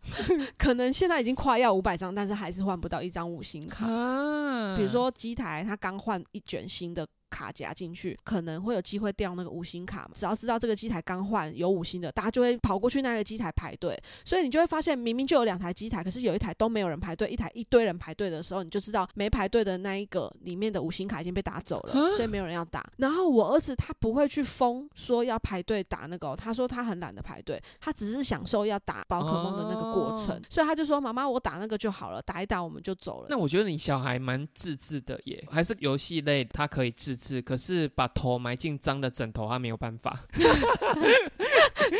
[0.56, 3.86] 可能现在已经快要五百张，但是还是换不到一张五星卡。
[3.86, 4.76] 啊？
[4.76, 10.10] 比如说机台，他刚换一卷新的卡夹进去，可能会有机会掉那个五星卡嘛。
[10.14, 13.98] 只要知道这个机台刚换有五星的，大家就会跑过去那个机台排队。
[14.24, 22.84] 所以你就会发现，明明就有两台机台，可是有一台都没有人排队，一台一堆人排队的时候，你就知道没排队的那一个里面的五星卡已经被打走了，啊所以没有人要打。
[22.96, 33.26] 然后我儿子他不会去疯说要排队打那个哦、他说他很懒得排队，他只是享受要打宝可梦的那个过程，哦所以他就说妈妈我打那个就好了，打一打我们就走了。
[33.28, 40.18] 那我觉得你小孩蛮自制的耶，还是游戏类他可以自制，可是把头埋进脏的枕头他没有办法。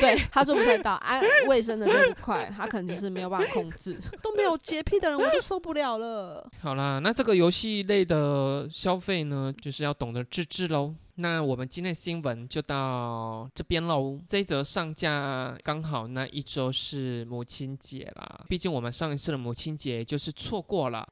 [0.01, 3.99] 对他做不太到，安卫生的那一块，他可能就是没有办法控制。
[4.23, 6.49] 都没有洁癖的人，我就受不了了。
[6.61, 10.95] 好啦，那这个游戏类的消费呢，就是要懂得自制喽。
[11.17, 14.19] 那我们今天的新闻就到这边喽。
[14.27, 21.07] 这一则上架刚好那一周是母亲节啦，毕竟我们上一次的母亲节就是错过了。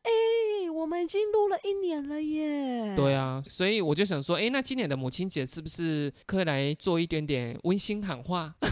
[0.88, 2.96] 们已经录了一年了耶。
[2.96, 8.54] 对啊，所以我就想说，哎，那今年的母亲节是不是可以来做一点点温馨喊话？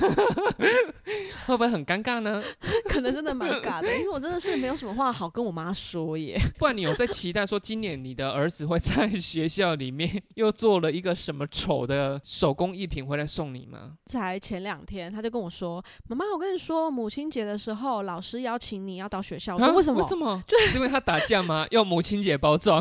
[1.46, 2.42] 会不会很尴尬呢？
[2.88, 6.36] 可能真的蛮尬的，因为我真的是没有什么话好跟我妈说耶。
[6.58, 13.92] 不然你有在期待说，今年你的儿子会在学校里面又做了一个什么丑的手工艺品回来送你吗？
[14.06, 20.42] 才前两天，他就跟我说：“妈妈，我跟你说，母亲节的时候，老师邀请你要到学校。”我说：“啊为什么？”为什么？
[20.48, 21.64] 就 是因为他打架吗？
[21.70, 22.80] 要母清洁包装？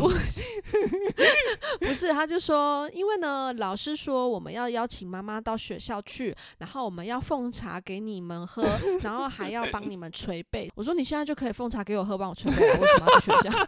[1.79, 8.63] 不 是，他就说，因为呢，老师说我们要邀请妈妈到学校去，然后我们要奉茶给你们喝，
[9.01, 10.71] 然后还要帮你们捶背。
[10.75, 13.67] 我说你现在就可以奉茶给我喝，帮我捶背我，为什么要去学校？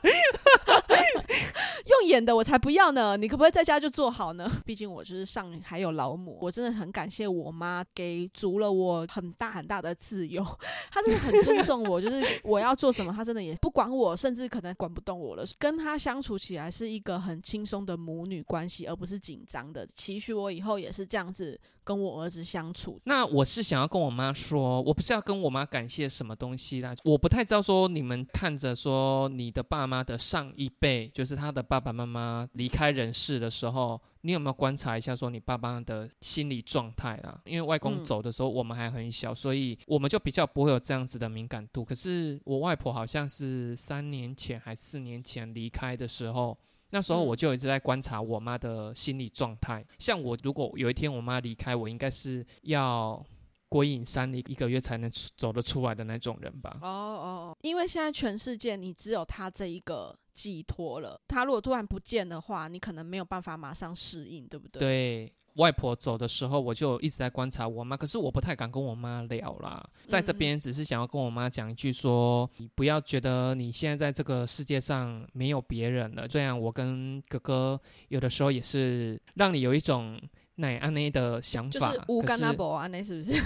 [2.08, 3.18] 演的我才不要呢！
[3.18, 4.50] 你可不可以在家就做好呢？
[4.66, 10.44] 毕竟我就是上还有老母，我真的很感谢我妈给足了我很大很大的自由，
[10.92, 15.44] 她真的很尊重我，就是我要做什么，她真的也不管我，甚至可能管不动我了。
[15.60, 19.86] 跟她相处起来是一个很轻松的母女关系，而不是紧张的。
[19.94, 23.00] 期许我以后也是这样子跟我儿子相处。
[23.06, 37.40] 那我是想要跟我妈说，我不是要跟我妈感谢什么东西啦，我不太知道说你们看着说你的爸妈的上一辈，就是他的爸爸妈妈离开人世的时候，你有没有观察一下说你爸爸的心理状态啦？
[37.46, 41.86] 因为外公嗯走的时候我们还很小，所以我们就比较不会有这样子的敏感度。
[41.86, 46.58] 可是我外婆好像是三年前还四年前离开的时候。
[46.90, 49.86] 那时候嗯我就一直在观察我妈的心理状态。
[50.00, 53.24] 像我如果有一天我妈离开，我应该是要
[53.70, 56.78] 归隐山林一个月才能出走得出来的那种人吧。
[56.82, 64.80] 哦哦哦，因为现在全世界你只有她这一个寄托了，她如果突然不见的话，你可能没有办法马上适应，对不对？
[64.80, 69.88] 对外婆走的时候，我就一直在观察我妈，可是我不太敢跟我妈聊啦。
[70.08, 76.28] 在这边只是想要跟我妈讲一句说，你不要觉得你现在在这个世界上没有别人了。
[76.28, 80.20] 这样我跟哥哥有的时候也是让你有一种
[80.58, 83.40] 奶安内的想法，就是无可干那是伯安内是不是？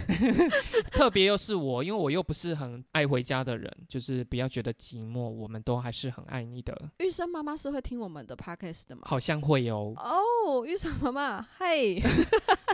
[0.92, 9.04] 特别又是我，因为我又不是很爱回家的人，就是不要觉得寂寞，我们都还是很爱你的，玉生妈妈是会听我们的 podcast 的吗？
[9.06, 9.94] 好像会哦。
[9.98, 12.02] 哦，玉生妈妈，嘿， 哎、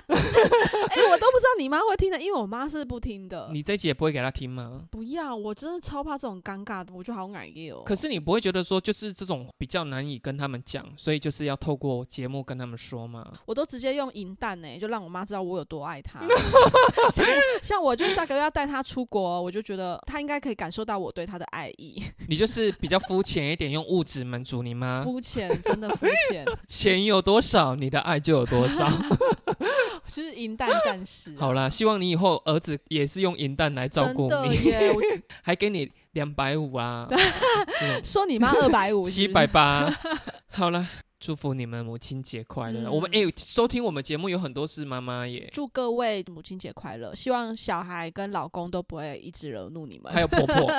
[0.07, 3.49] 我都不知道你妈会听的，因为我妈是不听的。
[3.51, 4.83] 你这一集也不会给她听吗？
[4.91, 7.81] 不要，我真的超怕这种尴尬的，我觉得好矮哦。
[7.85, 13.33] 可是你不会觉得说，就是这种比较难以跟他们讲，所以就是要透过节目跟他们说吗？
[13.45, 16.19] 我都直接用银弹呢，就让我妈知道我有多爱她。
[17.13, 17.25] 像
[17.63, 22.03] 像我就下个月要带她出国，我就觉得她应该可以感受到我对她的爱意。
[22.27, 25.01] 你就是比较肤浅一点，用物质满足你妈。
[25.01, 28.91] 肤浅，真的肤浅，钱有多少，你的爱就有多少。
[30.05, 34.71] 是银弹战士、好啦，希望你以后儿子也是用银弹来照真顾你！
[35.41, 37.07] 还给你两百五啊，
[38.03, 39.93] 说你妈二百五，七百八。
[40.49, 40.87] 好了，
[41.19, 42.89] 祝福你们母亲节快乐。
[42.89, 47.13] 嗯我们诶、收听我们节目有很多是妈妈耶，祝各位母亲节快乐！
[47.15, 50.11] 希望小孩跟老公都不会一直惹怒你们。
[50.13, 50.71] 还有婆婆。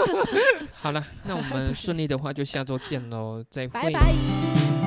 [0.74, 3.68] 好了，那我们顺利的话就下周见喽，再会。
[3.68, 4.79] 拜拜。